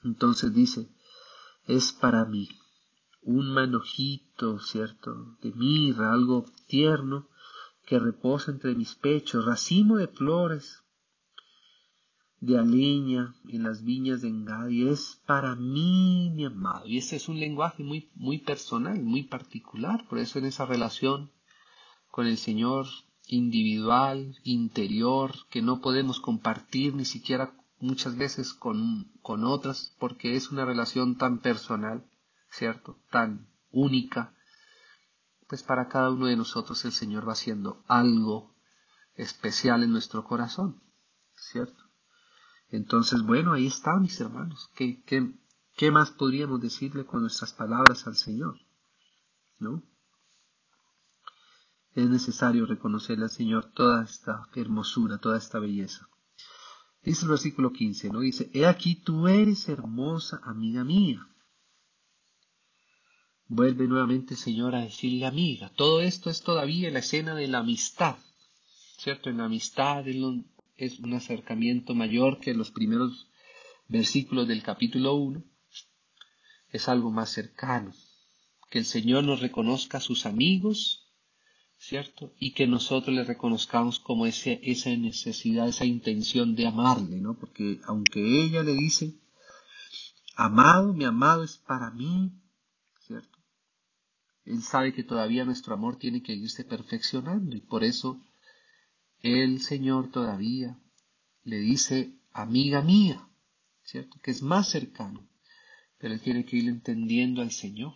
Entonces 0.02 0.54
dice, 0.54 0.88
es 1.68 1.92
para 1.92 2.24
mí 2.24 2.48
un 3.26 3.54
manojito, 3.54 4.60
¿cierto?, 4.60 5.38
de 5.42 5.52
mirra, 5.52 6.14
algo 6.14 6.46
tierno, 6.68 7.28
que 7.86 8.00
reposa 8.00 8.52
entre 8.52 8.76
mis 8.76 8.96
pechos, 8.96 9.46
racimo 9.46 9.98
de 9.98 10.08
flores, 10.08 10.86
de 12.40 12.60
aleña 12.60 13.34
en 13.48 13.64
las 13.64 13.84
viñas 13.84 14.22
de 14.22 14.28
Engadi 14.28 14.88
es 14.88 15.22
para 15.26 15.56
mí, 15.56 16.32
mi 16.36 16.46
amado. 16.46 16.86
Y 16.86 16.98
ese 16.98 17.16
es 17.16 17.28
un 17.28 17.40
lenguaje 17.40 17.84
muy, 17.84 18.12
muy 18.14 18.40
personal, 18.40 19.02
muy 19.02 19.24
particular. 19.24 20.06
Por 20.08 20.20
eso 20.20 20.38
en 20.38 20.46
esa 20.46 20.66
relación 20.66 21.32
con 22.12 22.28
el 22.28 22.38
Señor 22.38 22.86
individual, 23.28 24.38
interior, 24.44 25.34
que 25.50 25.64
no 25.64 25.82
podemos 25.82 26.20
compartir 26.20 26.94
ni 26.94 27.06
siquiera 27.06 27.56
muchas 27.80 28.16
veces 28.16 28.54
con, 28.54 29.12
con 29.22 29.44
otras, 29.44 29.96
porque 30.00 30.36
es 30.36 30.52
una 30.52 30.66
relación 30.66 31.18
tan 31.18 31.40
personal, 31.40 32.06
¿cierto? 32.58 32.98
Tan 33.12 33.48
única. 33.72 34.34
Pues 35.48 35.64
para 35.64 35.88
cada 35.88 36.10
uno 36.10 36.28
de 36.28 36.36
nosotros 36.36 36.84
el 36.86 36.92
Señor 36.92 37.28
va 37.28 37.34
haciendo 37.34 37.84
algo 37.88 38.56
especial 39.16 39.84
en 39.84 39.92
nuestro 39.92 40.24
corazón, 40.24 40.82
¿cierto? 41.36 41.84
Entonces, 42.70 43.22
bueno, 43.22 43.54
ahí 43.54 43.68
está, 43.68 43.96
mis 43.98 44.20
hermanos. 44.20 44.72
¿Qué, 44.76 45.04
qué, 45.04 45.34
qué 45.78 45.92
más 45.92 46.12
podríamos 46.12 46.62
decirle 46.62 47.06
con 47.06 47.22
nuestras 47.22 47.54
palabras 47.54 48.08
al 48.08 48.16
Señor? 48.16 48.58
¿No? 49.60 49.84
Es 51.94 52.10
necesario 52.10 52.66
reconocerle 52.66 53.26
al 53.26 53.30
Señor 53.30 53.72
toda 53.74 54.04
esta 54.04 54.50
hermosura, 54.56 55.20
toda 55.20 55.38
esta 55.38 55.60
belleza. 55.60 56.10
Dice 57.04 57.26
el 57.26 57.30
versículo 57.30 57.72
15, 57.72 58.10
¿no? 58.10 58.20
Dice, 58.20 58.50
He 58.54 58.66
aquí 58.66 58.96
tú 58.96 59.28
eres 59.28 59.70
hermosa, 59.70 60.42
amiga 60.44 60.84
mía. 60.84 61.26
Vuelve 63.48 63.88
nuevamente 63.88 64.36
Señor 64.36 64.74
a 64.74 64.82
decirle 64.82 65.26
amiga. 65.26 65.72
Todo 65.76 66.02
esto 66.02 66.30
es 66.32 66.42
todavía 66.42 66.90
la 66.90 67.00
escena 67.00 67.36
de 67.36 67.48
la 67.48 67.60
amistad, 67.60 68.18
¿cierto? 68.98 69.30
En 69.30 69.38
la 69.38 69.46
amistad, 69.46 70.04
es 70.78 71.00
un 71.00 71.14
acercamiento 71.14 71.94
mayor 71.94 72.40
que 72.40 72.56
los 72.56 72.72
primeros 72.72 73.28
versículos 73.88 74.48
del 74.48 74.64
capítulo 74.64 75.14
1, 75.14 75.44
es 76.72 76.90
algo 76.90 77.12
más 77.12 77.30
cercano. 77.30 77.94
Que 78.72 78.80
el 78.80 78.86
Señor 78.86 79.24
nos 79.24 79.42
reconozca 79.42 80.00
a 80.00 80.02
sus 80.02 80.26
amigos, 80.26 81.08
¿cierto? 81.78 82.34
Y 82.40 82.54
que 82.54 82.66
nosotros 82.66 83.16
le 83.16 83.24
reconozcamos 83.24 84.00
como 84.00 84.26
ese, 84.26 84.60
esa 84.64 84.90
necesidad, 84.90 85.68
esa 85.68 85.86
intención 85.86 86.56
de 86.56 86.66
amarle, 86.66 87.18
¿no? 87.18 87.38
Porque 87.38 87.80
aunque 87.86 88.44
ella 88.44 88.64
le 88.64 88.74
dice, 88.74 89.14
amado, 90.36 90.94
mi 90.94 91.06
amado 91.06 91.44
es 91.44 91.58
para 91.58 91.92
mí, 91.92 92.32
¿cierto? 93.02 93.35
Él 94.46 94.62
sabe 94.62 94.94
que 94.94 95.04
todavía 95.04 95.44
nuestro 95.44 95.74
amor 95.74 95.98
tiene 95.98 96.22
que 96.22 96.34
irse 96.34 96.64
perfeccionando 96.64 97.56
y 97.56 97.62
por 97.62 97.84
eso 97.84 98.22
el 99.22 99.60
Señor 99.62 100.12
todavía 100.12 100.80
le 101.44 101.58
dice 101.58 102.14
amiga 102.32 102.82
mía, 102.82 103.28
¿cierto? 103.84 104.20
Que 104.22 104.32
es 104.32 104.44
más 104.44 104.70
cercano, 104.70 105.28
pero 105.98 106.14
él 106.14 106.22
tiene 106.22 106.46
que 106.46 106.58
ir 106.58 106.70
entendiendo 106.70 107.42
al 107.42 107.52
Señor, 107.52 107.96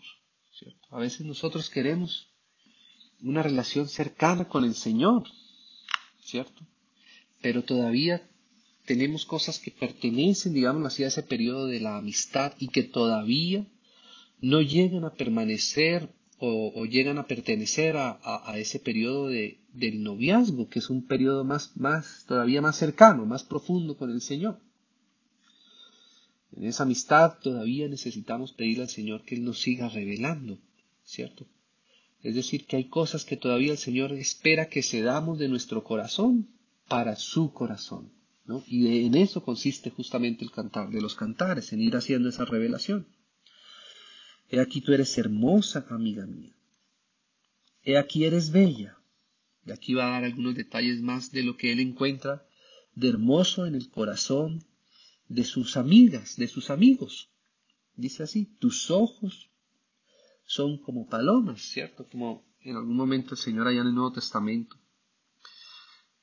¿cierto? 0.51 0.87
A 0.89 0.99
veces 0.99 1.25
nosotros 1.25 1.69
queremos 1.69 2.33
una 3.21 3.43
relación 3.43 3.87
cercana 3.87 4.47
con 4.47 4.63
el 4.63 4.73
Señor, 4.73 5.27
¿cierto? 6.23 6.65
Pero 7.41 7.63
todavía 7.63 8.27
tenemos 8.85 9.25
cosas 9.25 9.59
que 9.59 9.71
pertenecen, 9.71 10.53
digamos 10.53 10.85
así, 10.85 11.03
a 11.03 11.07
ese 11.07 11.21
periodo 11.21 11.67
de 11.67 11.79
la 11.79 11.97
amistad 11.97 12.53
y 12.59 12.69
que 12.69 12.83
todavía 12.83 13.67
no 14.41 14.61
llegan 14.61 15.03
a 15.05 15.13
permanecer 15.13 16.09
o, 16.39 16.85
llegan 16.85 17.17
a 17.17 17.27
pertenecer 17.27 17.97
a, 17.97 18.53
ese 18.57 18.79
periodo 18.79 19.27
de, 19.27 19.59
del 19.73 20.03
noviazgo, 20.03 20.69
que 20.69 20.79
es 20.79 20.89
un 20.89 21.05
periodo 21.05 21.43
más, 21.43 21.75
más, 21.75 22.25
todavía 22.27 22.61
más 22.61 22.77
cercano, 22.77 23.25
más 23.25 23.43
profundo 23.43 23.97
con 23.97 24.09
el 24.09 24.21
Señor. 24.21 24.59
En 26.55 26.65
esa 26.65 26.83
amistad 26.83 27.39
todavía 27.41 27.87
necesitamos 27.87 28.53
pedirle 28.53 28.83
al 28.83 28.89
Señor 28.89 29.23
que 29.23 29.35
Él 29.35 29.43
nos 29.43 29.59
siga 29.59 29.89
revelando, 29.89 30.57
¿cierto? 31.03 31.45
Es 32.21 32.35
decir, 32.35 32.65
que 32.65 32.77
hay 32.77 32.85
cosas 32.85 33.23
que 33.23 33.37
todavía 33.37 33.71
el 33.71 33.77
Señor 33.77 34.13
espera 34.13 34.69
que 34.69 34.81
se 34.81 35.01
damos 35.01 35.39
de 35.39 35.47
nuestro 35.47 35.83
corazón 35.83 36.49
para 36.87 37.15
su 37.15 37.53
corazón, 37.53 38.11
¿no? 38.45 38.63
Y 38.67 39.05
en 39.05 39.15
eso 39.15 39.43
consiste 39.43 39.89
justamente 39.89 40.43
el 40.43 40.51
cantar 40.51 40.89
de 40.89 41.01
los 41.01 41.15
cantares, 41.15 41.71
en 41.71 41.81
ir 41.81 41.95
haciendo 41.95 42.29
esa 42.29 42.45
revelación. 42.45 43.07
He 44.49 44.59
aquí 44.59 44.81
tú 44.81 44.93
eres 44.93 45.17
hermosa, 45.17 45.85
amiga 45.89 46.25
mía. 46.25 46.55
He 47.83 47.97
aquí 47.97 48.25
eres 48.25 48.51
bella. 48.51 48.97
Y 49.65 49.71
aquí 49.71 49.93
va 49.93 50.07
a 50.07 50.11
dar 50.11 50.23
algunos 50.23 50.55
detalles 50.55 51.01
más 51.01 51.31
de 51.31 51.43
lo 51.43 51.57
que 51.57 51.71
él 51.71 51.79
encuentra 51.79 52.47
de 52.95 53.09
hermoso 53.09 53.65
en 53.65 53.75
el 53.75 53.89
corazón 53.89 54.63
de 55.27 55.43
sus 55.43 55.77
amigas, 55.77 56.35
de 56.37 56.47
sus 56.47 56.69
amigos. 56.69 57.29
Dice 57.95 58.23
así, 58.23 58.45
tus 58.59 58.89
ojos 58.89 59.51
son 60.45 60.79
como 60.79 61.07
palomas, 61.07 61.61
¿cierto? 61.61 62.07
Como 62.09 62.43
en 62.61 62.75
algún 62.75 62.95
momento 62.95 63.35
el 63.35 63.37
Señor 63.37 63.67
allá 63.67 63.81
en 63.81 63.87
el 63.87 63.93
Nuevo 63.93 64.13
Testamento 64.13 64.79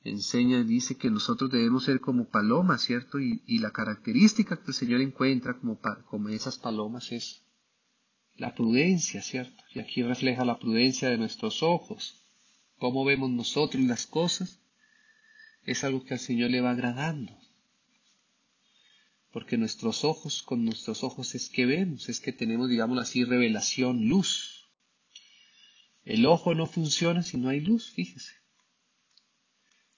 enseña 0.09 0.63
dice 0.63 0.97
que 0.97 1.09
nosotros 1.09 1.51
debemos 1.51 1.83
ser 1.83 1.99
como 1.99 2.29
palomas, 2.29 2.81
¿cierto? 2.81 3.19
Y, 3.19 3.59
la 3.59 3.71
característica 3.71 4.57
que 4.57 4.67
el 4.67 4.73
Señor 4.73 5.01
encuentra 5.01 5.57
como, 5.59 5.79
como 6.09 6.29
esas 6.29 6.57
palomas 6.57 7.11
es 7.11 7.43
la 8.37 8.53
prudencia, 8.53 9.21
¿cierto? 9.21 9.63
Y 9.73 9.79
aquí 9.79 10.03
refleja 10.03 10.45
la 10.45 10.59
prudencia 10.59 11.09
de 11.09 11.17
nuestros 11.17 11.63
ojos. 11.63 12.23
Cómo 12.77 13.03
vemos 13.03 13.29
nosotros 13.31 13.83
las 13.83 14.05
cosas 14.05 14.59
es 15.65 15.83
algo 15.83 16.05
que 16.05 16.13
al 16.13 16.19
Señor 16.19 16.51
le 16.51 16.61
va 16.61 16.71
agradando. 16.71 17.37
Porque 19.31 19.57
nuestros 19.57 20.05
ojos, 20.05 20.41
con 20.41 20.63
nuestros 20.63 21.03
ojos 21.03 21.35
es 21.35 21.49
que 21.49 21.65
vemos, 21.65 22.09
es 22.09 22.19
que 22.19 22.31
tenemos, 22.31 22.69
digamos 22.69 22.99
así, 22.99 23.23
revelación, 23.23 24.07
luz. 24.07 24.69
El 26.05 26.25
ojo 26.25 26.55
no 26.55 26.65
funciona 26.65 27.21
si 27.21 27.37
no 27.37 27.49
hay 27.49 27.59
luz, 27.59 27.91
fíjese. 27.91 28.33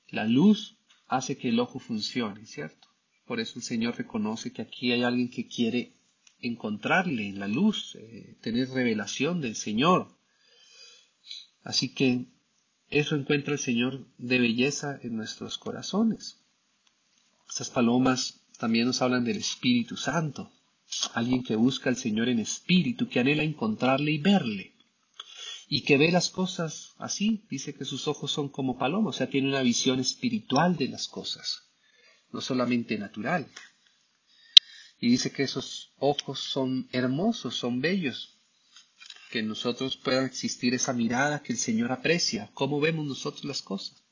La 0.07 0.25
luz 0.25 0.79
hace 1.07 1.37
que 1.37 1.49
el 1.49 1.59
ojo 1.59 1.79
funcione, 1.79 2.45
¿cierto? 2.47 2.87
Por 3.25 3.39
eso 3.39 3.59
el 3.59 3.63
Señor 3.63 3.95
reconoce 3.95 4.51
que 4.51 4.63
aquí 4.63 4.91
hay 4.91 5.03
alguien 5.03 5.29
que 5.29 5.47
quiere 5.47 5.98
encontrarle 6.41 7.27
en 7.27 7.39
la 7.39 7.47
luz, 7.47 7.95
eh, 7.95 8.37
tener 8.41 8.69
revelación 8.69 9.41
del 9.41 9.55
Señor. 9.55 10.15
Así 11.63 11.93
que 11.93 12.25
eso 12.89 13.15
encuentra 13.15 13.53
el 13.53 13.59
Señor 13.59 14.07
de 14.17 14.39
belleza 14.39 14.99
en 15.03 15.15
nuestros 15.15 15.57
corazones. 15.57 16.39
Estas 17.47 17.69
palomas 17.69 18.41
también 18.57 18.87
nos 18.87 19.01
hablan 19.01 19.23
del 19.23 19.37
Espíritu 19.37 19.95
Santo, 19.95 20.51
alguien 21.13 21.43
que 21.43 21.55
busca 21.55 21.89
al 21.89 21.97
Señor 21.97 22.29
en 22.29 22.39
espíritu, 22.39 23.07
que 23.07 23.19
anhela 23.19 23.43
encontrarle 23.43 24.11
y 24.11 24.17
verle, 24.17 24.75
y 25.67 25.81
que 25.81 25.97
ve 25.97 26.11
las 26.11 26.29
cosas 26.29 26.95
así, 26.97 27.45
dice 27.49 27.75
que 27.75 27.85
sus 27.85 28.07
ojos 28.07 28.31
son 28.31 28.49
como 28.49 28.77
palomas, 28.77 29.15
o 29.15 29.17
sea, 29.17 29.29
tiene 29.29 29.49
una 29.49 29.61
visión 29.61 29.99
espiritual 29.99 30.77
de 30.77 30.89
las 30.89 31.07
cosas, 31.07 31.69
no 32.31 32.41
solamente 32.41 32.97
natural. 32.97 33.47
Y 35.01 35.09
dice 35.09 35.31
que 35.31 35.43
esos 35.43 35.91
ojos 35.97 36.39
son 36.39 36.89
hermosos, 36.91 37.55
son 37.55 37.79
bellos, 37.79 38.37
que 39.31 39.39
en 39.39 39.47
nosotros 39.47 39.95
pueda 39.95 40.25
existir 40.25 40.73
esa 40.73 40.91
mirada 40.91 41.41
que 41.41 41.53
el 41.53 41.59
Señor 41.59 41.91
aprecia, 41.91 42.49
cómo 42.53 42.79
vemos 42.81 43.05
nosotros 43.05 43.45
las 43.45 43.61
cosas, 43.61 44.03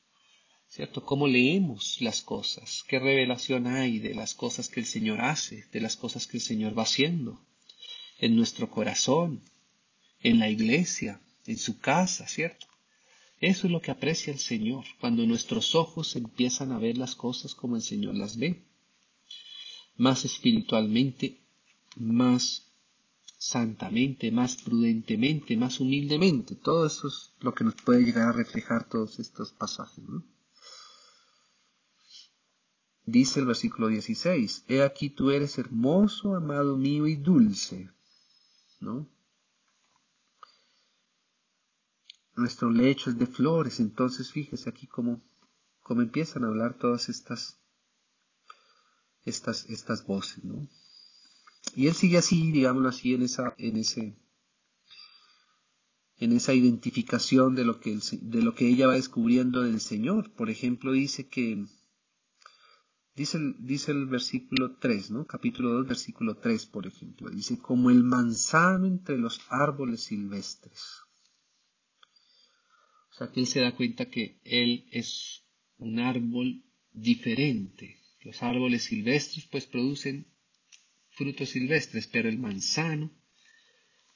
¿cierto? 0.68 1.04
Cómo 1.04 1.26
leemos 1.26 2.00
las 2.00 2.22
cosas, 2.22 2.84
qué 2.88 2.98
revelación 2.98 3.66
hay 3.66 3.98
de 3.98 4.14
las 4.14 4.34
cosas 4.34 4.68
que 4.68 4.80
el 4.80 4.86
Señor 4.86 5.20
hace, 5.20 5.66
de 5.72 5.80
las 5.80 5.96
cosas 5.96 6.26
que 6.26 6.38
el 6.38 6.42
Señor 6.42 6.78
va 6.78 6.84
haciendo. 6.84 7.44
En 8.18 8.34
nuestro 8.34 8.70
corazón, 8.70 9.42
en 10.20 10.38
la 10.38 10.48
iglesia, 10.48 11.20
en 11.46 11.58
su 11.58 11.78
casa, 11.78 12.26
¿cierto? 12.26 12.66
Eso 13.40 13.66
es 13.66 13.72
lo 13.72 13.82
que 13.82 13.90
aprecia 13.90 14.32
el 14.32 14.38
Señor, 14.38 14.84
cuando 15.00 15.26
nuestros 15.26 15.74
ojos 15.74 16.16
empiezan 16.16 16.72
a 16.72 16.78
ver 16.78 16.96
las 16.96 17.14
cosas 17.14 17.54
como 17.54 17.76
el 17.76 17.82
Señor 17.82 18.16
las 18.16 18.38
ve 18.38 18.67
más 19.98 20.24
espiritualmente, 20.24 21.40
más 21.96 22.72
santamente, 23.36 24.30
más 24.32 24.56
prudentemente, 24.56 25.56
más 25.56 25.80
humildemente. 25.80 26.54
Todo 26.54 26.86
eso 26.86 27.08
es 27.08 27.34
lo 27.40 27.52
que 27.54 27.64
nos 27.64 27.74
puede 27.74 28.02
llegar 28.02 28.28
a 28.28 28.32
reflejar 28.32 28.88
todos 28.88 29.18
estos 29.18 29.52
pasajes. 29.52 30.04
Dice 33.04 33.40
el 33.40 33.46
versículo 33.46 33.88
16, 33.88 34.64
He 34.68 34.82
aquí 34.82 35.10
tú 35.10 35.30
eres 35.30 35.58
hermoso, 35.58 36.34
amado 36.34 36.76
mío 36.76 37.06
y 37.06 37.16
dulce. 37.16 37.90
¿No? 38.80 39.08
Nuestro 42.36 42.70
lecho 42.70 43.10
es 43.10 43.18
de 43.18 43.26
flores, 43.26 43.80
entonces 43.80 44.30
fíjese 44.30 44.68
aquí 44.68 44.86
cómo, 44.86 45.20
cómo 45.82 46.02
empiezan 46.02 46.44
a 46.44 46.48
hablar 46.48 46.74
todas 46.78 47.08
estas 47.08 47.58
estas, 49.28 49.66
estas 49.68 50.06
voces, 50.06 50.44
¿no? 50.44 50.68
Y 51.74 51.86
él 51.86 51.94
sigue 51.94 52.18
así, 52.18 52.50
digámoslo 52.50 52.88
así, 52.88 53.14
en 53.14 53.22
esa, 53.22 53.54
en 53.58 53.76
ese, 53.76 54.16
en 56.16 56.32
esa 56.32 56.54
identificación 56.54 57.54
de 57.54 57.64
lo 57.64 57.80
que, 57.80 57.98
de 58.20 58.42
lo 58.42 58.54
que 58.54 58.68
ella 58.68 58.86
va 58.86 58.94
descubriendo 58.94 59.62
del 59.62 59.80
Señor. 59.80 60.32
Por 60.32 60.50
ejemplo, 60.50 60.92
dice 60.92 61.28
que, 61.28 61.66
dice 63.14 63.38
el, 63.38 63.56
dice 63.58 63.92
el 63.92 64.06
versículo 64.06 64.76
3, 64.78 65.10
¿no? 65.10 65.26
Capítulo 65.26 65.72
2, 65.74 65.86
versículo 65.86 66.36
3, 66.36 66.66
por 66.66 66.86
ejemplo. 66.86 67.30
Dice, 67.30 67.58
como 67.58 67.90
el 67.90 68.02
manzano 68.02 68.86
entre 68.86 69.18
los 69.18 69.40
árboles 69.48 70.04
silvestres. 70.04 70.82
O 73.10 73.14
sea, 73.18 73.32
que 73.32 73.40
él 73.40 73.46
se 73.46 73.60
da 73.60 73.74
cuenta 73.74 74.08
que 74.08 74.40
él 74.44 74.86
es 74.90 75.44
un 75.76 75.98
árbol 75.98 76.64
diferente 76.92 77.97
los 78.28 78.42
árboles 78.42 78.82
silvestres 78.84 79.46
pues 79.46 79.64
producen 79.64 80.26
frutos 81.12 81.48
silvestres, 81.48 82.06
pero 82.08 82.28
el 82.28 82.36
manzano, 82.36 83.10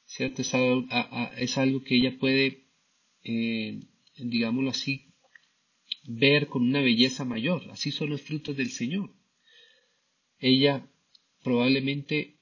¿cierto? 0.05 0.43
Es 0.43 1.57
algo, 1.57 1.83
que 1.83 1.97
ella 1.97 2.19
puede, 2.19 2.67
eh, 3.25 3.81
digámoslo 4.19 4.69
así, 4.69 5.15
ver 6.05 6.49
con 6.49 6.63
una 6.63 6.83
belleza 6.83 7.25
mayor. 7.25 7.71
Así 7.71 7.91
son 7.91 8.11
los 8.11 8.21
frutos 8.21 8.55
del 8.55 8.71
Señor. 8.71 9.17
Ella 10.39 10.87
probablemente 11.43 12.37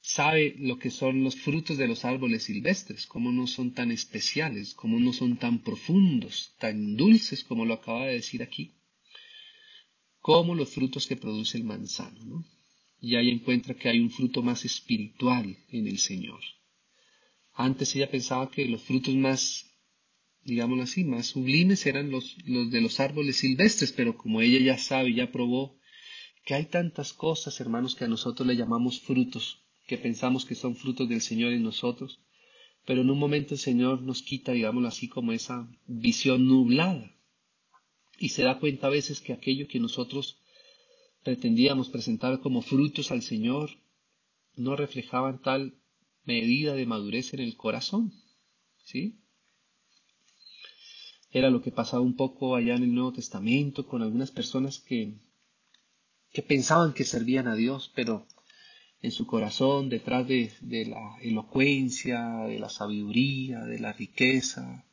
sabe 0.00 0.54
lo 0.56 0.78
que 0.78 0.90
son 0.90 1.24
los 1.24 1.36
frutos 1.36 1.76
de 1.76 1.88
los 1.88 2.06
árboles 2.06 2.44
silvestres, 2.44 3.06
cómo 3.06 3.32
no 3.32 3.46
son 3.46 3.74
tan 3.74 3.90
especiales, 3.90 4.72
cómo 4.72 4.98
no 4.98 5.12
son 5.12 5.36
tan 5.36 5.62
profundos, 5.62 6.54
tan 6.58 6.96
dulces 6.96 7.44
como 7.44 7.66
lo 7.66 7.74
acaba 7.74 8.06
de 8.06 8.14
decir 8.14 8.42
aquí 8.42 8.78
como 10.22 10.54
los 10.54 10.70
frutos 10.70 11.06
que 11.06 11.16
produce 11.16 11.58
el 11.58 11.64
manzano. 11.64 12.24
¿no? 12.24 12.44
Y 13.00 13.16
ahí 13.16 13.28
encuentra 13.28 13.74
que 13.74 13.88
hay 13.88 13.98
un 13.98 14.10
fruto 14.10 14.40
más 14.42 14.64
espiritual 14.64 15.58
en 15.68 15.88
el 15.88 15.98
Señor. 15.98 16.40
Antes 17.52 17.94
ella 17.96 18.10
pensaba 18.10 18.50
que 18.50 18.64
los 18.66 18.82
frutos 18.82 19.14
más, 19.14 19.66
digámoslo 20.44 20.84
así, 20.84 21.04
más 21.04 21.26
sublimes 21.26 21.84
eran 21.84 22.10
los, 22.10 22.36
de 22.44 22.80
los 22.80 23.00
árboles 23.00 23.36
silvestres, 23.36 23.92
pero 23.92 24.16
como 24.16 24.40
ella 24.40 24.60
ya 24.60 24.78
sabe, 24.78 25.12
ya 25.12 25.30
probó, 25.30 25.76
que 26.46 26.54
hay 26.54 26.66
tantas 26.66 27.12
cosas, 27.12 27.60
hermanos, 27.60 27.94
que 27.94 28.04
a 28.04 28.08
nosotros 28.08 28.46
le 28.46 28.56
llamamos 28.56 29.00
frutos, 29.00 29.64
que 29.86 29.98
pensamos 29.98 30.44
que 30.44 30.54
son 30.54 30.76
frutos 30.76 31.08
del 31.08 31.20
Señor 31.20 31.52
en 31.52 31.62
nosotros, 31.62 32.20
pero 32.86 33.02
en 33.02 33.10
un 33.10 33.18
momento 33.18 33.54
el 33.54 33.60
Señor 33.60 34.02
nos 34.02 34.22
quita, 34.22 34.52
digámoslo 34.52 34.88
así, 34.88 35.08
como 35.08 35.32
esa 35.32 35.68
visión 35.86 36.46
nublada 36.46 37.11
y 38.18 38.30
se 38.30 38.42
da 38.42 38.58
cuenta 38.58 38.86
a 38.86 38.90
veces 38.90 39.20
que 39.20 39.32
aquello 39.32 39.68
que 39.68 39.80
nosotros 39.80 40.38
pretendíamos 41.22 41.88
presentar 41.88 42.40
como 42.40 42.62
frutos 42.62 43.10
al 43.10 43.22
Señor 43.22 43.70
no 44.56 44.76
reflejaban 44.76 45.40
tal 45.40 45.74
medida 46.24 46.74
de 46.74 46.86
madurez 46.86 47.34
en 47.34 47.40
el 47.40 47.56
corazón. 47.56 48.12
¿Sí? 48.84 49.18
Era 51.30 51.50
lo 51.50 51.62
que 51.62 51.70
pasaba 51.70 52.02
un 52.02 52.16
poco 52.16 52.56
allá 52.56 52.74
en 52.74 52.82
el 52.82 52.94
Nuevo 52.94 53.12
Testamento 53.12 53.86
con 53.86 54.02
algunas 54.02 54.30
personas 54.30 54.78
que, 54.78 55.14
que 56.32 56.42
pensaban 56.42 56.92
que 56.92 57.04
servían 57.04 57.48
a 57.48 57.54
Dios, 57.54 57.90
pero 57.94 58.26
en 59.00 59.12
su 59.12 59.26
corazón, 59.26 59.88
detrás 59.88 60.28
de, 60.28 60.52
de 60.60 60.86
la 60.86 61.16
elocuencia, 61.22 62.44
de 62.46 62.58
la 62.58 62.68
sabiduría, 62.68 63.60
de 63.60 63.78
la 63.78 63.92
riqueza, 63.92 64.84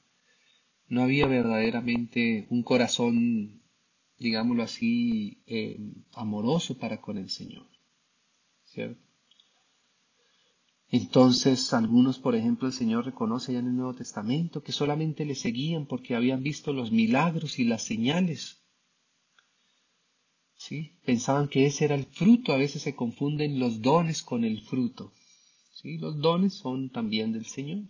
no 0.89 1.03
había 1.03 1.27
verdaderamente 1.27 2.47
un 2.49 2.63
corazón, 2.63 3.61
digámoslo 4.17 4.63
así, 4.63 5.43
eh, 5.45 5.79
amoroso 6.13 6.77
para 6.77 6.99
con 6.99 7.17
el 7.17 7.29
Señor. 7.29 7.67
¿Cierto? 8.65 9.01
Entonces, 10.91 11.71
algunos, 11.73 12.17
por 12.17 12.35
ejemplo, 12.35 12.67
el 12.67 12.73
Señor 12.73 13.05
reconoce 13.05 13.53
ya 13.53 13.59
en 13.59 13.67
el 13.67 13.75
Nuevo 13.75 13.93
Testamento 13.93 14.63
que 14.63 14.71
solamente 14.71 15.23
le 15.25 15.35
seguían 15.35 15.85
porque 15.85 16.15
habían 16.15 16.41
visto 16.41 16.73
los 16.73 16.91
milagros 16.91 17.59
y 17.59 17.65
las 17.65 17.83
señales. 17.83 18.63
¿Sí? 20.55 20.93
Pensaban 21.05 21.47
que 21.47 21.67
ese 21.67 21.85
era 21.85 21.95
el 21.95 22.05
fruto, 22.05 22.51
a 22.51 22.57
veces 22.57 22.81
se 22.81 22.95
confunden 22.95 23.59
los 23.59 23.81
dones 23.81 24.23
con 24.23 24.43
el 24.43 24.61
fruto. 24.61 25.13
¿Sí? 25.71 25.99
Los 25.99 26.19
dones 26.19 26.55
son 26.55 26.89
también 26.89 27.31
del 27.31 27.45
Señor 27.45 27.83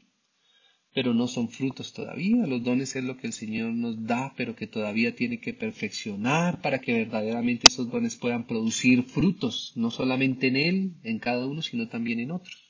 pero 0.93 1.13
no 1.13 1.27
son 1.27 1.49
frutos 1.49 1.93
todavía. 1.93 2.47
Los 2.47 2.63
dones 2.63 2.95
es 2.95 3.03
lo 3.03 3.17
que 3.17 3.27
el 3.27 3.33
Señor 3.33 3.73
nos 3.73 4.05
da, 4.05 4.33
pero 4.35 4.55
que 4.55 4.67
todavía 4.67 5.15
tiene 5.15 5.39
que 5.39 5.53
perfeccionar 5.53 6.61
para 6.61 6.79
que 6.79 6.93
verdaderamente 6.93 7.67
esos 7.69 7.89
dones 7.89 8.15
puedan 8.15 8.47
producir 8.47 9.03
frutos, 9.03 9.73
no 9.75 9.91
solamente 9.91 10.47
en 10.47 10.55
Él, 10.55 10.95
en 11.03 11.19
cada 11.19 11.45
uno, 11.45 11.61
sino 11.61 11.87
también 11.87 12.19
en 12.19 12.31
otros. 12.31 12.65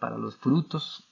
Para 0.00 0.18
los 0.18 0.36
frutos 0.36 1.06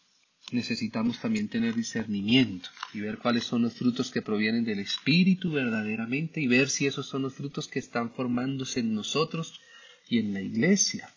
necesitamos 0.50 1.20
también 1.20 1.48
tener 1.48 1.74
discernimiento 1.74 2.70
y 2.92 3.00
ver 3.00 3.18
cuáles 3.18 3.44
son 3.44 3.62
los 3.62 3.74
frutos 3.74 4.10
que 4.10 4.22
provienen 4.22 4.64
del 4.64 4.80
Espíritu 4.80 5.52
verdaderamente 5.52 6.40
y 6.40 6.46
ver 6.48 6.68
si 6.68 6.86
esos 6.86 7.06
son 7.06 7.22
los 7.22 7.34
frutos 7.34 7.68
que 7.68 7.78
están 7.78 8.12
formándose 8.12 8.80
en 8.80 8.94
nosotros 8.94 9.60
y 10.08 10.18
en 10.18 10.34
la 10.34 10.40
iglesia. 10.40 11.14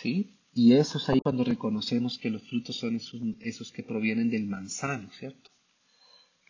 ¿Sí? 0.00 0.38
Y 0.56 0.74
eso 0.74 0.98
es 0.98 1.08
ahí 1.08 1.20
cuando 1.20 1.42
reconocemos 1.42 2.16
que 2.16 2.30
los 2.30 2.48
frutos 2.48 2.76
son 2.76 2.96
esos, 3.40 3.72
que 3.72 3.82
provienen 3.82 4.30
del 4.30 4.46
manzano, 4.46 5.10
¿cierto? 5.10 5.50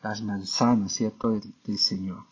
Las 0.02 0.20
manzanas, 0.20 0.92
¿cierto? 0.92 1.30
Del, 1.30 1.78
Señor. 1.78 2.26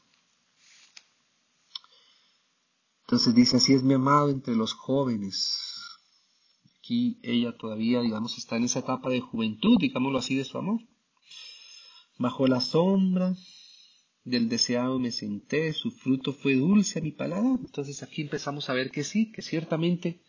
Entonces 3.06 3.34
dice, 3.34 3.56
así 3.56 3.72
es 3.72 3.82
mi 3.82 3.94
amado 3.94 4.28
entre 4.28 4.54
los 4.54 4.74
jóvenes. 4.74 5.58
Aquí 6.78 7.18
ella 7.22 7.56
todavía, 7.56 8.02
digamos, 8.02 8.36
está 8.36 8.56
en 8.56 8.64
esa 8.64 8.80
etapa 8.80 9.08
de 9.08 9.20
juventud, 9.20 9.78
digámoslo 9.80 10.18
así, 10.18 10.34
de 10.34 10.44
su 10.44 10.58
amor. 10.58 10.80
Bajo 12.18 12.46
la 12.48 12.60
sombra 12.60 13.34
del 14.24 14.50
deseado 14.50 14.98
me 14.98 15.10
senté, 15.10 15.72
su 15.72 15.90
fruto 15.90 16.34
fue 16.34 16.54
dulce 16.54 16.98
a 16.98 17.02
mi 17.02 17.12
paladar. 17.12 17.58
Entonces 17.60 18.02
aquí 18.02 18.20
empezamos 18.20 18.68
a 18.68 18.74
ver 18.74 18.90
que 18.90 19.04
sí, 19.04 19.32
que 19.32 19.40
ciertamente 19.40 20.22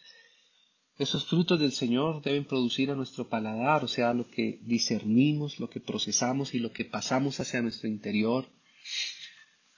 esos 0.98 1.26
frutos 1.26 1.60
del 1.60 1.72
Señor 1.72 2.22
deben 2.22 2.46
producir 2.46 2.92
a 2.92 2.96
nuestro 2.96 3.28
paladar, 3.28 3.84
o 3.84 3.88
sea, 3.88 4.14
lo 4.14 4.30
que 4.30 4.60
discernimos, 4.62 5.60
lo 5.60 5.70
que 5.70 5.80
procesamos 5.80 6.54
y 6.54 6.60
lo 6.60 6.72
que 6.72 6.86
pasamos 6.86 7.40
hacia 7.40 7.62
nuestro 7.62 7.90
interior, 7.90 8.48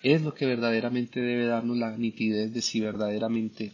es 0.01 0.21
lo 0.21 0.33
que 0.33 0.45
verdaderamente 0.45 1.21
debe 1.21 1.45
darnos 1.45 1.77
la 1.77 1.97
nitidez 1.97 2.53
de 2.53 2.61
si 2.61 2.81
verdaderamente 2.81 3.73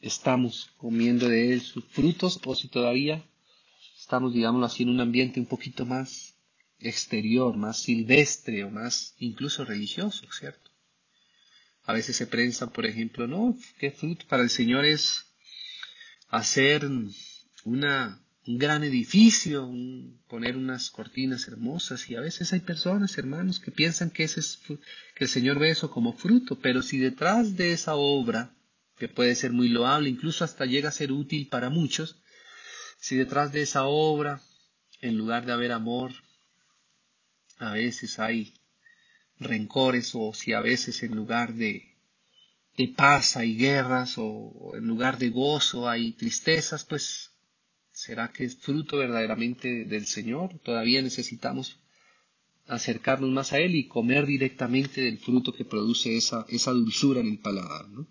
estamos 0.00 0.70
comiendo 0.76 1.28
de 1.28 1.52
él 1.52 1.60
sus 1.60 1.84
frutos 1.84 2.40
o 2.44 2.54
si 2.54 2.68
todavía 2.68 3.24
estamos, 3.98 4.32
digámoslo 4.32 4.66
así, 4.66 4.82
en 4.82 4.90
un 4.90 5.00
ambiente 5.00 5.40
un 5.40 5.46
poquito 5.46 5.84
más 5.86 6.36
exterior, 6.78 7.56
más 7.56 7.78
silvestre 7.78 8.64
o 8.64 8.70
más 8.70 9.14
incluso 9.18 9.64
religioso, 9.64 10.26
¿cierto? 10.32 10.70
A 11.84 11.92
veces 11.92 12.16
se 12.16 12.26
prensa, 12.26 12.72
por 12.72 12.86
ejemplo, 12.86 13.26
no, 13.26 13.56
qué 13.78 13.90
fruto 13.90 14.26
para 14.26 14.42
el 14.42 14.50
Señor 14.50 14.84
es 14.84 15.33
hacer 16.34 16.84
una, 17.64 18.20
un 18.46 18.58
gran 18.58 18.82
edificio, 18.84 19.70
poner 20.28 20.56
unas 20.56 20.90
cortinas 20.90 21.46
hermosas. 21.48 22.10
Y 22.10 22.16
a 22.16 22.20
veces 22.20 22.52
hay 22.52 22.60
personas, 22.60 23.16
hermanos, 23.18 23.60
que 23.60 23.70
piensan 23.70 24.10
que, 24.10 24.24
ese 24.24 24.40
es, 24.40 24.58
que 25.14 25.24
el 25.24 25.28
Señor 25.28 25.58
ve 25.58 25.70
eso 25.70 25.90
como 25.90 26.12
fruto, 26.12 26.58
pero 26.60 26.82
si 26.82 26.98
detrás 26.98 27.56
de 27.56 27.72
esa 27.72 27.94
obra, 27.94 28.54
que 28.98 29.08
puede 29.08 29.34
ser 29.34 29.52
muy 29.52 29.68
loable, 29.68 30.08
incluso 30.08 30.44
hasta 30.44 30.66
llega 30.66 30.88
a 30.88 30.92
ser 30.92 31.12
útil 31.12 31.48
para 31.48 31.70
muchos, 31.70 32.20
si 32.98 33.16
detrás 33.16 33.52
de 33.52 33.62
esa 33.62 33.84
obra, 33.84 34.40
en 35.00 35.16
lugar 35.16 35.46
de 35.46 35.52
haber 35.52 35.72
amor, 35.72 36.12
a 37.58 37.72
veces 37.72 38.18
hay 38.18 38.54
rencores 39.38 40.12
o 40.14 40.32
si 40.32 40.52
a 40.52 40.60
veces 40.60 41.02
en 41.02 41.14
lugar 41.14 41.54
de, 41.54 41.93
de 42.76 42.88
paz 42.88 43.36
hay 43.36 43.56
guerras 43.56 44.14
o, 44.18 44.72
en 44.74 44.86
lugar 44.86 45.18
de 45.18 45.30
gozo 45.30 45.88
hay 45.88 46.12
tristezas, 46.12 46.84
pues 46.84 47.30
¿será 47.92 48.32
que 48.32 48.44
es 48.44 48.56
fruto 48.56 48.98
verdaderamente 48.98 49.84
del 49.84 50.06
Señor? 50.06 50.58
Todavía 50.60 51.00
necesitamos 51.00 51.78
acercarnos 52.66 53.30
más 53.30 53.52
a 53.52 53.58
Él 53.58 53.74
y 53.74 53.86
comer 53.86 54.26
directamente 54.26 55.02
del 55.02 55.18
fruto 55.18 55.52
que 55.52 55.64
produce 55.64 56.16
esa, 56.16 56.46
esa 56.48 56.72
dulzura 56.72 57.20
en 57.20 57.28
el 57.28 57.38
paladar, 57.38 57.88
¿no? 57.88 58.06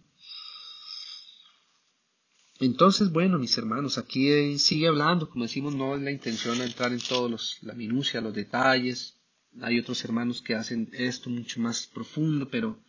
Entonces, 2.60 3.12
bueno, 3.12 3.40
mis 3.40 3.58
hermanos, 3.58 3.98
aquí 3.98 4.58
sigue 4.58 4.88
hablando, 4.88 5.30
como 5.30 5.44
decimos, 5.44 5.76
no 5.76 5.96
es 5.96 6.02
la 6.02 6.12
intención 6.12 6.62
entrar 6.62 6.94
en 6.94 7.02
todos 7.02 7.30
los, 7.30 7.58
la 7.62 7.74
minucia, 7.74 8.22
los 8.22 8.34
detalles. 8.34 9.18
Hay 9.62 9.80
otros 9.80 10.06
hermanos 10.06 10.42
que 10.42 10.56
hacen 10.56 10.90
esto 10.94 11.30
mucho 11.30 11.60
más 11.60 11.88
profundo, 11.88 12.48
pero 12.50 12.80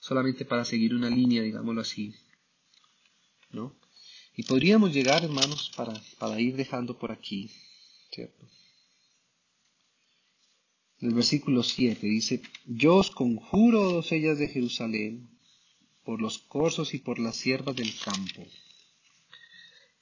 solamente 0.00 0.44
para 0.44 0.64
seguir 0.64 0.94
una 0.94 1.08
línea, 1.08 1.42
digámoslo 1.42 1.82
así. 1.82 2.14
¿no? 3.52 3.76
Y 4.36 4.44
podríamos 4.44 4.92
llegar, 4.92 5.24
hermanos, 5.24 5.72
para, 5.76 5.92
para 6.18 6.40
ir 6.40 6.56
dejando 6.56 6.98
por 6.98 7.12
aquí, 7.12 7.50
¿cierto? 8.12 8.46
El 11.00 11.14
versículo 11.14 11.62
7 11.62 12.06
dice, 12.06 12.42
Yo 12.66 12.96
os 12.96 13.10
conjuro, 13.10 13.92
doncellas 13.92 14.38
de 14.38 14.48
Jerusalén, 14.48 15.30
por 16.04 16.20
los 16.20 16.38
corzos 16.38 16.94
y 16.94 16.98
por 16.98 17.18
las 17.18 17.36
siervas 17.36 17.76
del 17.76 17.92
campo, 17.98 18.46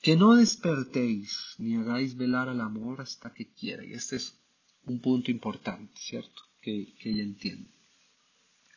que 0.03 0.17
no 0.17 0.35
despertéis 0.35 1.55
ni 1.59 1.77
hagáis 1.77 2.17
velar 2.17 2.49
al 2.49 2.61
amor 2.61 3.01
hasta 3.01 3.33
que 3.33 3.53
quiera. 3.53 3.85
Y 3.85 3.93
este 3.93 4.17
es 4.17 4.35
un 4.87 5.01
punto 5.01 5.31
importante, 5.31 5.93
¿cierto? 5.97 6.43
Que, 6.61 6.95
que 6.99 7.11
ella 7.11 7.23
entiende. 7.23 7.71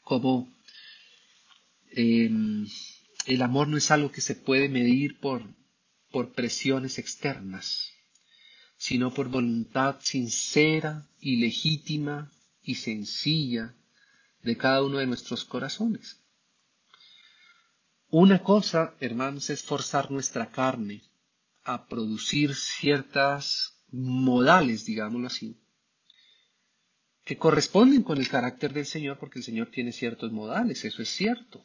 Como 0.03 0.51
El 1.93 3.41
amor 3.41 3.67
no 3.67 3.77
es 3.77 3.91
algo 3.91 4.11
que 4.11 4.21
se 4.21 4.35
puede 4.35 4.69
medir 4.69 5.19
por, 5.19 5.43
por 6.09 6.33
presiones 6.33 6.97
externas, 6.97 7.91
sino 8.77 9.13
por 9.13 9.29
voluntad 9.29 9.97
sincera 10.01 11.07
y 11.19 11.37
legítima 11.37 12.31
y 12.63 12.75
sencilla 12.75 13.75
de 14.41 14.57
cada 14.57 14.83
uno 14.83 14.99
de 14.99 15.07
nuestros 15.07 15.45
corazones. 15.45 16.21
Una 18.09 18.43
cosa, 18.43 18.95
hermanos, 18.99 19.49
es 19.49 19.63
forzar 19.63 20.11
nuestra 20.11 20.51
carne 20.51 21.01
a 21.63 21.87
producir 21.87 22.55
ciertas 22.55 23.81
modales, 23.91 24.85
digámoslo 24.85 25.27
así, 25.27 25.57
que 27.23 27.37
corresponden 27.37 28.03
con 28.03 28.17
el 28.17 28.27
carácter 28.27 28.73
del 28.73 28.85
Señor, 28.85 29.19
porque 29.19 29.39
el 29.39 29.45
Señor 29.45 29.69
tiene 29.69 29.91
ciertos 29.91 30.31
modales, 30.31 30.83
eso 30.85 31.01
es 31.01 31.09
cierto. 31.09 31.63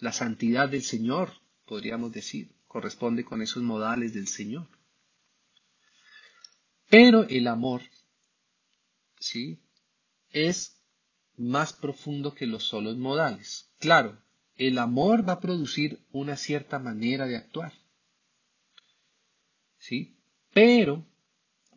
La 0.00 0.12
santidad 0.12 0.68
del 0.68 0.82
Señor, 0.82 1.32
podríamos 1.66 2.12
decir, 2.12 2.54
corresponde 2.66 3.24
con 3.24 3.42
esos 3.42 3.62
modales 3.62 4.14
del 4.14 4.28
Señor. 4.28 4.68
Pero 6.88 7.24
el 7.28 7.48
amor, 7.48 7.82
¿sí? 9.18 9.60
Es 10.30 10.80
más 11.36 11.72
profundo 11.72 12.34
que 12.34 12.46
los 12.46 12.64
solos 12.64 12.96
modales. 12.96 13.70
Claro, 13.78 14.18
el 14.56 14.78
amor 14.78 15.26
va 15.26 15.34
a 15.34 15.40
producir 15.40 16.00
una 16.10 16.36
cierta 16.36 16.78
manera 16.78 17.26
de 17.26 17.36
actuar. 17.36 17.72
¿Sí? 19.78 20.16
Pero 20.52 21.06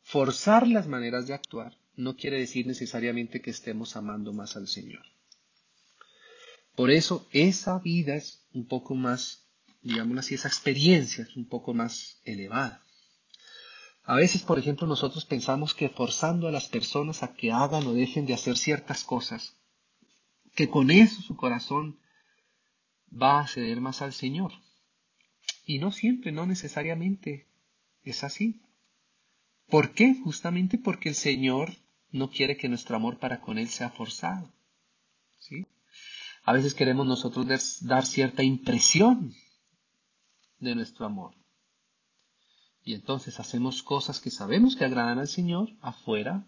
forzar 0.02 0.68
las 0.68 0.88
maneras 0.88 1.28
de 1.28 1.34
actuar 1.34 1.78
no 1.96 2.16
quiere 2.16 2.40
decir 2.40 2.66
necesariamente 2.66 3.42
que 3.42 3.52
estemos 3.52 3.96
amando 3.96 4.34
más 4.34 4.56
al 4.56 4.68
Señor. 4.68 5.11
Por 6.76 6.92
eso 6.92 7.28
esa 7.32 7.80
vida 7.80 8.16
es 8.16 8.46
un 8.54 8.66
poco 8.66 8.96
más, 8.96 9.46
digamos 9.82 10.18
así, 10.18 10.36
esa 10.36 10.48
experiencia 10.48 11.24
es 11.24 11.36
un 11.36 11.48
poco 11.48 11.74
más 11.74 12.22
elevada. 12.24 12.84
A 14.04 14.16
veces, 14.16 14.42
por 14.42 14.58
ejemplo, 14.58 14.88
nosotros 14.88 15.26
pensamos 15.26 15.74
que 15.74 15.90
forzando 15.90 16.48
a 16.48 16.52
las 16.52 16.68
personas 16.68 17.24
a 17.24 17.34
que 17.34 17.52
hagan 17.52 17.86
o 17.86 17.94
dejen 17.94 18.26
de 18.26 18.34
hacer 18.34 18.58
ciertas 18.58 19.04
cosas, 19.04 19.56
que 20.56 20.70
con 20.70 20.92
eso 20.92 21.22
su 21.22 21.36
corazón 21.36 22.00
va 23.12 23.42
a 23.42 23.48
ceder 23.48 23.80
más 23.80 24.02
al 24.02 24.14
Señor. 24.14 24.54
Y 25.66 25.80
no 25.80 25.92
siempre, 25.92 26.32
no 26.32 26.46
necesariamente 26.46 27.48
es 28.04 28.24
así. 28.24 28.62
¿Por 29.70 29.94
qué? 29.94 30.16
Justamente 30.24 30.78
porque 30.78 31.10
el 31.10 31.16
Señor 31.16 31.76
no 32.12 32.30
quiere 32.30 32.58
que 32.58 32.70
nuestro 32.70 32.96
amor 32.96 33.20
para 33.20 33.40
con 33.40 33.58
Él 33.58 33.70
sea 33.70 33.90
forzado. 33.90 34.52
¿Sí? 35.40 35.66
A 36.44 36.54
veces 36.54 36.74
queremos 36.74 37.06
nosotros 37.06 37.46
dar 37.82 38.06
cierta 38.06 38.44
impresión 38.44 39.34
de 40.60 40.76
nuestro 40.76 41.06
amor. 41.06 41.36
Y 42.84 42.96
entonces 42.96 43.40
hacemos 43.40 43.84
cosas 43.84 44.20
que 44.20 44.32
sabemos 44.32 44.76
que 44.76 44.86
agradan 44.86 45.20
al 45.20 45.28
Señor 45.28 45.70
afuera, 45.82 46.48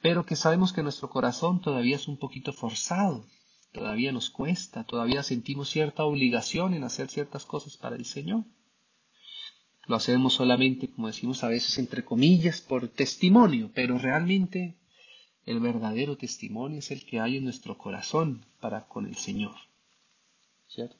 pero 0.00 0.24
que 0.24 0.34
sabemos 0.34 0.72
que 0.72 0.82
nuestro 0.82 1.10
corazón 1.10 1.60
todavía 1.60 1.96
es 1.96 2.08
un 2.08 2.16
poquito 2.16 2.52
forzado, 2.52 3.26
todavía 3.72 4.12
nos 4.12 4.30
cuesta, 4.30 4.84
todavía 4.84 5.22
sentimos 5.22 5.68
cierta 5.68 6.04
obligación 6.04 6.72
en 6.74 6.84
hacer 6.84 7.08
ciertas 7.08 7.44
cosas 7.44 7.76
para 7.76 7.96
el 7.96 8.06
Señor. 8.06 8.44
Lo 9.86 9.96
hacemos 9.96 10.34
solamente, 10.34 10.90
como 10.90 11.08
decimos 11.08 11.44
a 11.44 11.48
veces, 11.48 11.76
entre 11.78 12.04
comillas, 12.04 12.60
por 12.60 12.88
testimonio, 12.88 13.70
pero 13.74 13.98
realmente 13.98 14.76
el 15.44 15.60
verdadero 15.60 16.16
testimonio 16.16 16.78
es 16.78 16.90
el 16.90 17.04
que 17.04 17.20
hay 17.20 17.36
en 17.36 17.44
nuestro 17.44 17.76
corazón 17.76 18.44
para 18.60 18.86
con 18.86 19.06
el 19.06 19.16
Señor. 19.16 19.56
¿Cierto? 20.68 20.96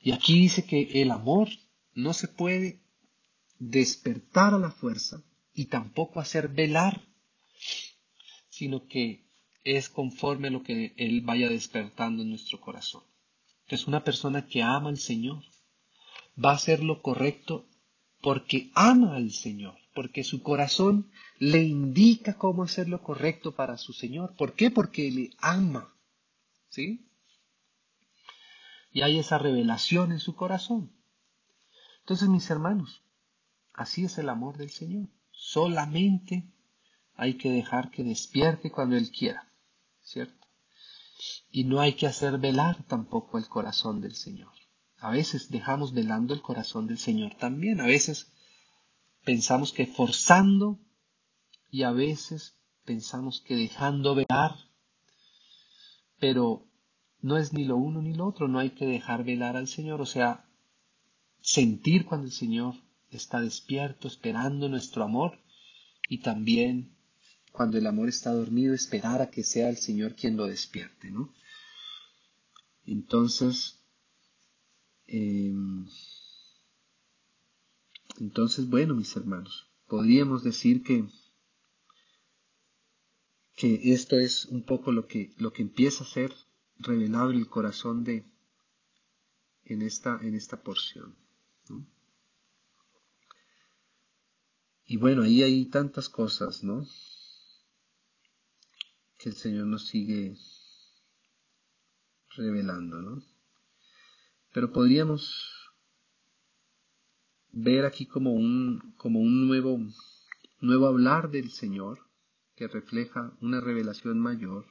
Y 0.00 0.12
aquí 0.12 0.38
dice 0.38 0.64
que 0.64 1.02
el 1.02 1.10
amor 1.10 1.48
no 1.94 2.12
se 2.12 2.28
puede 2.28 2.80
despertar 3.58 4.54
a 4.54 4.58
la 4.58 4.70
fuerza 4.70 5.22
y 5.54 5.66
tampoco 5.66 6.20
hacer 6.20 6.48
velar, 6.48 7.02
sino 8.48 8.86
que 8.86 9.24
es 9.64 9.88
conforme 9.88 10.48
a 10.48 10.50
lo 10.50 10.62
que 10.62 10.94
Él 10.96 11.20
vaya 11.20 11.48
despertando 11.48 12.22
en 12.22 12.30
nuestro 12.30 12.60
corazón. 12.60 13.04
Entonces 13.64 13.86
una 13.86 14.02
persona 14.02 14.46
que 14.46 14.62
ama 14.62 14.88
al 14.88 14.98
Señor 14.98 15.44
va 16.42 16.50
a 16.50 16.56
hacer 16.56 16.82
lo 16.82 17.02
correcto 17.02 17.66
porque 18.20 18.70
ama 18.74 19.16
al 19.16 19.30
Señor, 19.30 19.78
porque 19.94 20.24
su 20.24 20.42
corazón 20.42 21.10
le 21.38 21.62
indica 21.62 22.34
cómo 22.34 22.62
hacer 22.62 22.88
lo 22.88 23.02
correcto 23.02 23.54
para 23.54 23.76
su 23.78 23.92
Señor. 23.92 24.34
¿Por 24.36 24.54
qué? 24.54 24.70
Porque 24.70 25.10
le 25.10 25.30
ama. 25.38 25.94
¿Sí? 26.68 27.08
Y 28.92 29.02
hay 29.02 29.18
esa 29.18 29.38
revelación 29.38 30.12
en 30.12 30.20
su 30.20 30.34
corazón. 30.34 30.92
Entonces, 32.00 32.28
mis 32.28 32.50
hermanos, 32.50 33.02
así 33.72 34.04
es 34.04 34.18
el 34.18 34.28
amor 34.28 34.56
del 34.56 34.70
Señor. 34.70 35.08
Solamente 35.30 36.44
hay 37.14 37.34
que 37.34 37.50
dejar 37.50 37.90
que 37.90 38.04
despierte 38.04 38.70
cuando 38.70 38.96
Él 38.96 39.10
quiera. 39.10 39.48
¿Cierto? 40.02 40.46
Y 41.50 41.64
no 41.64 41.80
hay 41.80 41.94
que 41.94 42.06
hacer 42.06 42.38
velar 42.38 42.82
tampoco 42.84 43.38
el 43.38 43.46
corazón 43.48 44.00
del 44.00 44.14
Señor. 44.14 44.52
A 44.98 45.10
veces 45.10 45.50
dejamos 45.50 45.92
velando 45.92 46.34
el 46.34 46.42
corazón 46.42 46.86
del 46.86 46.98
Señor 46.98 47.34
también. 47.36 47.80
A 47.80 47.86
veces 47.86 48.31
pensamos 49.24 49.72
que 49.72 49.86
forzando 49.86 50.78
y 51.70 51.84
a 51.84 51.92
veces 51.92 52.56
pensamos 52.84 53.40
que 53.40 53.56
dejando 53.56 54.14
velar, 54.14 54.56
pero 56.18 56.66
no 57.20 57.38
es 57.38 57.52
ni 57.52 57.64
lo 57.64 57.76
uno 57.76 58.02
ni 58.02 58.14
lo 58.14 58.26
otro, 58.26 58.48
no 58.48 58.58
hay 58.58 58.70
que 58.70 58.86
dejar 58.86 59.24
velar 59.24 59.56
al 59.56 59.68
Señor, 59.68 60.00
o 60.00 60.06
sea, 60.06 60.44
sentir 61.40 62.04
cuando 62.04 62.26
el 62.26 62.32
Señor 62.32 62.74
está 63.10 63.40
despierto, 63.40 64.08
esperando 64.08 64.68
nuestro 64.68 65.04
amor, 65.04 65.38
y 66.08 66.18
también 66.18 66.96
cuando 67.52 67.78
el 67.78 67.86
amor 67.86 68.08
está 68.08 68.32
dormido, 68.32 68.74
esperar 68.74 69.22
a 69.22 69.30
que 69.30 69.44
sea 69.44 69.68
el 69.68 69.76
Señor 69.76 70.14
quien 70.14 70.36
lo 70.36 70.46
despierte, 70.46 71.10
¿no? 71.10 71.32
Entonces, 72.84 73.78
em, 75.06 75.71
entonces, 78.22 78.70
bueno, 78.70 78.94
mis 78.94 79.16
hermanos, 79.16 79.68
podríamos 79.88 80.44
decir 80.44 80.84
que, 80.84 81.08
que 83.56 83.92
esto 83.92 84.16
es 84.16 84.44
un 84.44 84.64
poco 84.64 84.92
lo 84.92 85.08
que, 85.08 85.34
lo 85.38 85.52
que 85.52 85.62
empieza 85.62 86.04
a 86.04 86.06
ser 86.06 86.32
revelado 86.76 87.32
en 87.32 87.38
el 87.38 87.48
corazón 87.48 88.04
de, 88.04 88.24
en 89.64 89.82
esta, 89.82 90.20
en 90.22 90.36
esta 90.36 90.62
porción. 90.62 91.16
Y 94.84 94.98
bueno, 94.98 95.22
ahí 95.22 95.42
hay 95.42 95.64
tantas 95.66 96.08
cosas, 96.08 96.62
¿no? 96.62 96.86
Que 99.18 99.30
el 99.30 99.34
Señor 99.34 99.66
nos 99.66 99.88
sigue 99.88 100.36
revelando, 102.36 103.02
¿no? 103.02 103.20
Pero 104.52 104.72
podríamos 104.72 105.51
ver 107.52 107.84
aquí 107.84 108.06
como 108.06 108.32
un, 108.32 108.94
como 108.96 109.20
un 109.20 109.46
nuevo, 109.46 109.78
nuevo 110.60 110.86
hablar 110.86 111.30
del 111.30 111.50
Señor 111.50 112.00
que 112.56 112.66
refleja 112.66 113.36
una 113.40 113.60
revelación 113.60 114.18
mayor 114.18 114.66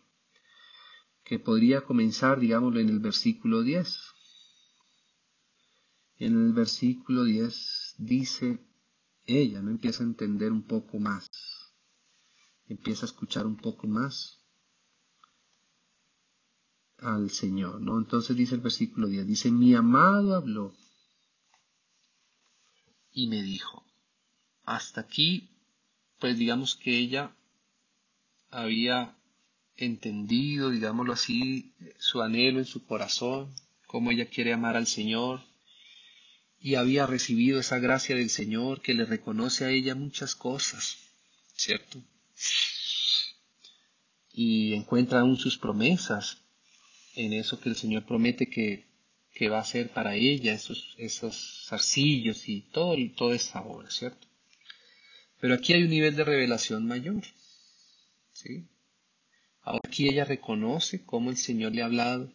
que 1.24 1.40
podría 1.40 1.82
comenzar, 1.82 2.40
digámoslo, 2.40 2.80
en 2.80 2.90
el 2.90 3.00
versículo 3.00 3.62
10. 3.62 3.98
En 6.18 6.46
el 6.46 6.54
versículo 6.54 7.24
10 7.24 7.96
dice, 8.00 8.60
ella 9.26 9.62
no 9.62 9.72
empieza 9.72 10.04
a 10.04 10.08
entender 10.08 10.52
un 10.52 10.64
poco 10.64 11.00
más, 11.00 11.30
empieza 12.66 13.06
a 13.06 13.10
escuchar 13.10 13.46
un 13.46 13.58
poco 13.58 13.88
más 13.88 14.40
al 16.98 17.30
Señor, 17.30 17.82
¿no? 17.82 17.98
Entonces 17.98 18.36
dice 18.36 18.56
el 18.56 18.62
versículo 18.62 19.08
10, 19.08 19.26
dice, 19.26 19.52
mi 19.52 19.74
amado 19.74 20.36
habló 20.36 20.74
y 23.14 23.28
me 23.28 23.42
dijo, 23.42 23.86
hasta 24.64 25.02
aquí, 25.02 25.50
pues 26.20 26.38
digamos 26.38 26.76
que 26.76 26.98
ella 26.98 27.36
había 28.50 29.16
entendido, 29.76 30.70
digámoslo 30.70 31.14
así, 31.14 31.74
su 32.00 32.22
anhelo 32.22 32.60
en 32.60 32.66
su 32.66 32.86
corazón, 32.86 33.54
cómo 33.88 34.12
ella 34.12 34.30
quiere 34.30 34.54
amar 34.54 34.78
al 34.78 34.88
Señor, 34.88 35.42
y 36.60 36.76
había 36.76 37.08
recibido 37.08 37.60
esa 37.60 37.80
gracia 37.80 38.16
del 38.16 38.30
Señor 38.30 38.82
que 38.82 38.94
le 38.94 39.06
reconoce 39.06 39.66
a 39.66 39.72
ella 39.72 39.96
muchas 39.96 40.36
cosas, 40.36 40.98
¿cierto? 41.56 42.04
Y 44.32 44.74
encuentra 44.74 45.22
aún 45.22 45.38
sus 45.38 45.58
promesas 45.58 46.38
en 47.16 47.34
eso 47.34 47.60
que 47.60 47.70
el 47.70 47.76
Señor 47.76 48.06
promete 48.06 48.48
que, 48.48 48.91
que 49.34 49.50
va 49.50 49.58
a 49.58 49.62
hacer 49.62 49.90
para 49.90 50.16
ella, 50.16 50.54
esos, 50.54 50.96
esos 50.98 51.66
zarcillos 51.68 52.48
y 52.50 52.62
todo, 52.62 52.96
toda 53.16 53.36
esa 53.36 53.62
obra, 53.62 53.90
¿cierto? 53.90 54.28
Pero 55.40 55.56
aquí 55.56 55.74
hay 55.74 55.84
un 55.84 55.90
nivel 55.90 56.16
de 56.16 56.24
revelación 56.24 56.86
mayor, 56.88 57.24
¿sí? 58.34 58.68
Ahora 59.62 59.82
aquí 59.88 60.08
ella 60.08 60.26
reconoce 60.26 61.06
cómo 61.06 61.30
el 61.30 61.38
Señor 61.38 61.74
le 61.74 61.82
ha 61.82 61.86
hablado, 61.86 62.32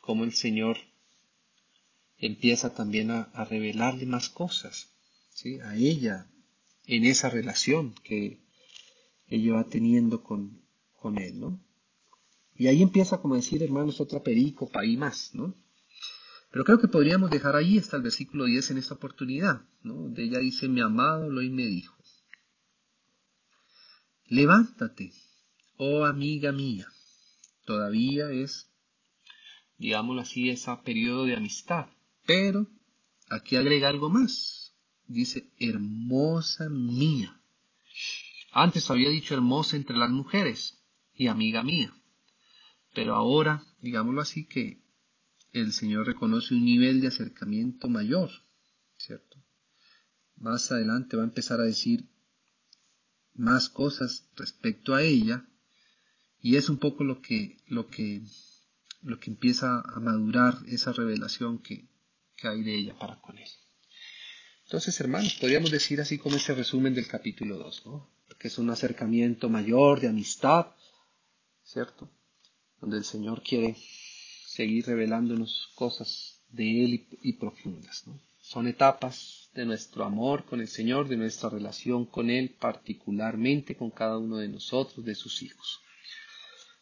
cómo 0.00 0.24
el 0.24 0.32
Señor 0.32 0.78
empieza 2.18 2.74
también 2.74 3.10
a, 3.10 3.44
revelarle 3.44 4.06
más 4.06 4.28
cosas 4.28 4.88
¿sí? 5.34 5.60
a 5.60 5.76
ella 5.76 6.30
en 6.86 7.04
esa 7.04 7.28
relación 7.28 7.94
que 8.04 8.40
ella 9.28 9.54
va 9.54 9.64
teniendo 9.64 10.22
con, 10.22 10.62
con 10.94 11.18
él, 11.18 11.40
¿no? 11.40 11.60
Y 12.58 12.68
ahí 12.68 12.80
empieza, 12.80 13.20
como 13.20 13.34
decir, 13.34 13.62
hermanos, 13.62 14.00
otra 14.00 14.22
pericopa 14.22 14.84
y 14.84 14.96
más, 14.96 15.34
¿no? 15.34 15.54
Pero 16.56 16.64
creo 16.64 16.78
que 16.78 16.88
podríamos 16.88 17.30
dejar 17.30 17.54
ahí 17.54 17.76
hasta 17.76 17.98
el 17.98 18.02
versículo 18.02 18.46
10 18.46 18.70
en 18.70 18.78
esta 18.78 18.94
oportunidad. 18.94 19.60
Donde 19.82 20.24
ella 20.24 20.38
dice, 20.38 20.68
mi 20.68 20.80
amado 20.80 21.28
lo 21.28 21.42
y 21.42 21.50
me 21.50 21.66
dijo, 21.66 21.94
levántate, 24.24 25.12
oh 25.76 26.06
amiga 26.06 26.52
mía, 26.52 26.88
todavía 27.66 28.30
es, 28.30 28.72
digámoslo 29.76 30.22
así, 30.22 30.48
ese 30.48 30.74
periodo 30.82 31.26
de 31.26 31.36
amistad, 31.36 31.88
pero 32.24 32.66
aquí 33.28 33.56
agrega 33.56 33.90
algo 33.90 34.08
más. 34.08 34.74
Dice, 35.08 35.52
hermosa 35.58 36.70
mía. 36.70 37.38
Antes 38.50 38.90
había 38.90 39.10
dicho 39.10 39.34
hermosa 39.34 39.76
entre 39.76 39.98
las 39.98 40.08
mujeres 40.08 40.82
y 41.12 41.26
amiga 41.26 41.62
mía. 41.62 41.92
Pero 42.94 43.14
ahora, 43.14 43.62
digámoslo 43.82 44.22
así, 44.22 44.46
que 44.46 44.85
el 45.60 45.72
Señor 45.72 46.06
reconoce 46.06 46.54
un 46.54 46.64
nivel 46.64 47.00
de 47.00 47.08
acercamiento 47.08 47.88
mayor, 47.88 48.30
¿cierto? 48.98 49.42
Más 50.36 50.70
adelante 50.70 51.16
va 51.16 51.22
a 51.22 51.26
empezar 51.26 51.60
a 51.60 51.64
decir 51.64 52.08
más 53.34 53.68
cosas 53.68 54.28
respecto 54.36 54.94
a 54.94 55.02
ella 55.02 55.46
y 56.40 56.56
es 56.56 56.68
un 56.68 56.78
poco 56.78 57.04
lo 57.04 57.22
que 57.22 57.58
lo 57.66 57.88
que 57.88 58.22
lo 59.02 59.18
que 59.18 59.30
empieza 59.30 59.80
a 59.80 60.00
madurar 60.00 60.58
esa 60.66 60.92
revelación 60.92 61.58
que, 61.62 61.88
que 62.36 62.48
hay 62.48 62.62
de 62.62 62.74
ella 62.74 62.98
para 62.98 63.20
con 63.20 63.38
él. 63.38 63.48
Entonces, 64.64 64.98
hermanos, 65.00 65.34
podríamos 65.34 65.70
decir 65.70 66.00
así 66.00 66.18
como 66.18 66.36
ese 66.36 66.54
resumen 66.54 66.94
del 66.94 67.06
capítulo 67.06 67.56
2, 67.56 67.86
¿no? 67.86 68.10
Que 68.38 68.48
es 68.48 68.58
un 68.58 68.68
acercamiento 68.68 69.48
mayor 69.48 70.00
de 70.00 70.08
amistad, 70.08 70.66
¿cierto? 71.62 72.10
Donde 72.80 72.98
el 72.98 73.04
Señor 73.04 73.42
quiere 73.42 73.76
seguir 74.56 74.86
revelándonos 74.86 75.70
cosas 75.74 76.40
de 76.48 76.84
Él 76.84 77.06
y, 77.22 77.34
profundas. 77.34 78.04
Son 78.40 78.66
etapas 78.66 79.50
de 79.54 79.66
nuestro 79.66 80.04
amor 80.04 80.44
con 80.44 80.60
el 80.60 80.68
Señor, 80.68 81.08
de 81.08 81.16
nuestra 81.16 81.50
relación 81.50 82.06
con 82.06 82.30
Él, 82.30 82.56
particularmente 82.58 83.76
con 83.76 83.90
cada 83.90 84.16
uno 84.18 84.38
de 84.38 84.48
nosotros, 84.48 85.04
de 85.04 85.14
sus 85.14 85.42
hijos. 85.42 85.80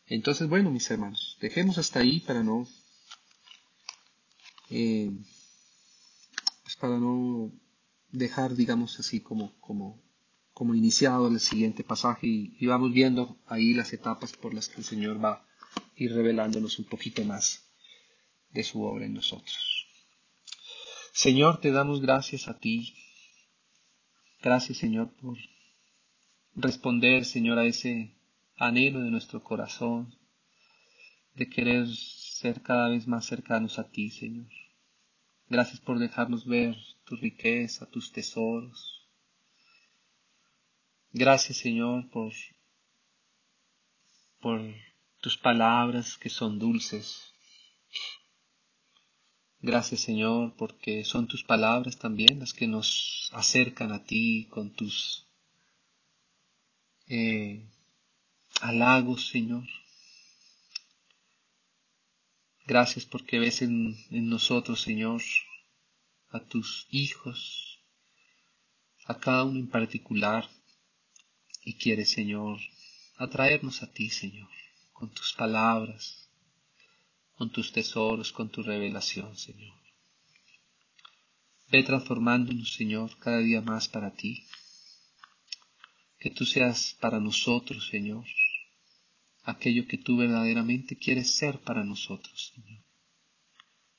Entonces, 0.06 0.48
bueno, 0.48 0.70
mis 0.70 0.90
hermanos, 0.90 1.36
dejemos 1.40 1.78
hasta 1.78 2.00
ahí 2.00 2.20
para 2.20 2.42
no 2.42 2.68
eh, 4.70 5.10
para 6.80 6.98
no 6.98 7.52
dejar, 8.10 8.54
digamos 8.54 9.00
así, 9.00 9.20
como, 9.20 9.58
como, 9.60 10.02
como 10.52 10.74
iniciado 10.74 11.28
el 11.28 11.40
siguiente 11.40 11.82
pasaje 11.82 12.26
y, 12.26 12.66
vamos 12.66 12.92
viendo 12.92 13.38
ahí 13.46 13.72
las 13.74 13.92
etapas 13.92 14.32
por 14.32 14.52
las 14.52 14.68
que 14.68 14.78
el 14.78 14.84
Señor 14.84 15.24
va 15.24 15.32
a 15.32 15.46
ir 15.96 16.12
revelándonos 16.12 16.78
un 16.78 16.84
poquito 16.84 17.24
más 17.24 17.63
de 18.54 18.62
su 18.62 18.82
obra 18.82 19.04
en 19.04 19.14
nosotros. 19.14 19.86
Señor, 21.12 21.60
te 21.60 21.70
damos 21.70 22.00
gracias 22.00 22.48
a 22.48 22.58
ti. 22.58 22.94
Gracias, 24.40 24.78
Señor, 24.78 25.12
por 25.20 25.36
responder, 26.54 27.24
Señor, 27.24 27.58
a 27.58 27.66
ese 27.66 28.14
anhelo 28.56 29.00
de 29.00 29.10
nuestro 29.10 29.42
corazón 29.42 30.16
de 31.34 31.48
querer 31.48 31.86
ser 31.88 32.62
cada 32.62 32.88
vez 32.88 33.06
más 33.06 33.26
cercanos 33.26 33.78
a 33.78 33.90
ti, 33.90 34.10
Señor. 34.10 34.50
Gracias 35.48 35.80
por 35.80 35.98
dejarnos 35.98 36.46
ver 36.46 36.76
tu 37.04 37.16
riqueza, 37.16 37.90
tus 37.90 38.12
tesoros. 38.12 39.08
Gracias, 41.12 41.58
Señor, 41.58 42.08
por, 42.10 42.32
por 44.40 44.60
tus 45.20 45.36
palabras 45.36 46.16
que 46.18 46.30
son 46.30 46.58
dulces. 46.58 47.34
Gracias, 49.66 50.02
Señor, 50.02 50.54
porque 50.58 51.04
son 51.04 51.26
tus 51.26 51.42
palabras 51.42 51.96
también 51.96 52.38
las 52.38 52.52
que 52.52 52.66
nos 52.66 53.30
acercan 53.32 53.92
a 53.92 54.04
ti 54.04 54.46
con 54.50 54.74
tus 54.74 55.26
eh, 57.06 57.66
halagos, 58.60 59.28
Señor. 59.28 59.66
Gracias 62.66 63.06
porque 63.06 63.38
ves 63.38 63.62
en, 63.62 63.96
nosotros, 64.28 64.82
Señor, 64.82 65.22
a 66.28 66.40
tus 66.40 66.86
hijos, 66.90 67.80
a 69.06 69.18
cada 69.18 69.44
uno 69.44 69.60
en 69.60 69.70
particular, 69.70 70.46
y 71.62 71.78
quieres, 71.78 72.10
Señor, 72.10 72.60
atraernos 73.16 73.82
a 73.82 73.90
ti, 73.90 74.10
Señor, 74.10 74.50
con 74.92 75.08
tus 75.14 75.32
palabras, 75.32 76.23
con 77.36 77.50
tus 77.50 77.72
tesoros, 77.72 78.32
con 78.32 78.50
tu 78.50 78.62
revelación, 78.62 79.36
Señor. 79.36 79.76
Ve 81.70 81.82
transformándonos, 81.82 82.74
Señor, 82.74 83.18
cada 83.18 83.38
día 83.38 83.60
más 83.60 83.88
para 83.88 84.14
ti. 84.14 84.44
Que 86.18 86.30
tú 86.30 86.44
seas 86.46 86.96
para 87.00 87.20
nosotros, 87.20 87.88
Señor, 87.88 88.24
aquello 89.42 89.86
que 89.86 89.98
tú 89.98 90.16
verdaderamente 90.16 90.96
quieres 90.96 91.34
ser 91.34 91.60
para 91.60 91.84
nosotros, 91.84 92.52
Señor. 92.54 92.82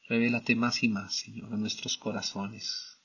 Revélate 0.08 0.56
más 0.56 0.84
y 0.84 0.88
más, 0.88 1.16
Señor, 1.16 1.52
en 1.54 1.62
nuestros 1.62 1.98
corazones. 1.98 2.96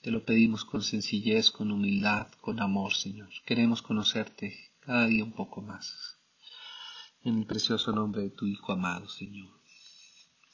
Te 0.00 0.10
lo 0.10 0.24
pedimos 0.24 0.64
con 0.64 0.82
sencillez, 0.82 1.50
con 1.50 1.70
humildad, 1.70 2.28
con 2.40 2.60
amor, 2.60 2.94
Señor. 2.94 3.30
Queremos 3.44 3.82
conocerte 3.82 4.72
cada 4.80 5.06
día 5.06 5.22
un 5.22 5.32
poco 5.32 5.60
más. 5.60 6.11
En 7.24 7.38
el 7.38 7.46
precioso 7.46 7.92
nombre 7.92 8.22
de 8.22 8.30
tu 8.30 8.46
Hijo 8.46 8.72
amado, 8.72 9.08
Señor. 9.08 9.50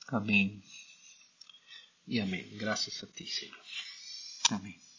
Amén. 0.08 0.62
Y 2.06 2.20
amén. 2.20 2.46
Gracias 2.58 3.02
a 3.02 3.06
ti, 3.06 3.26
Señor. 3.26 3.58
Amén. 4.50 4.78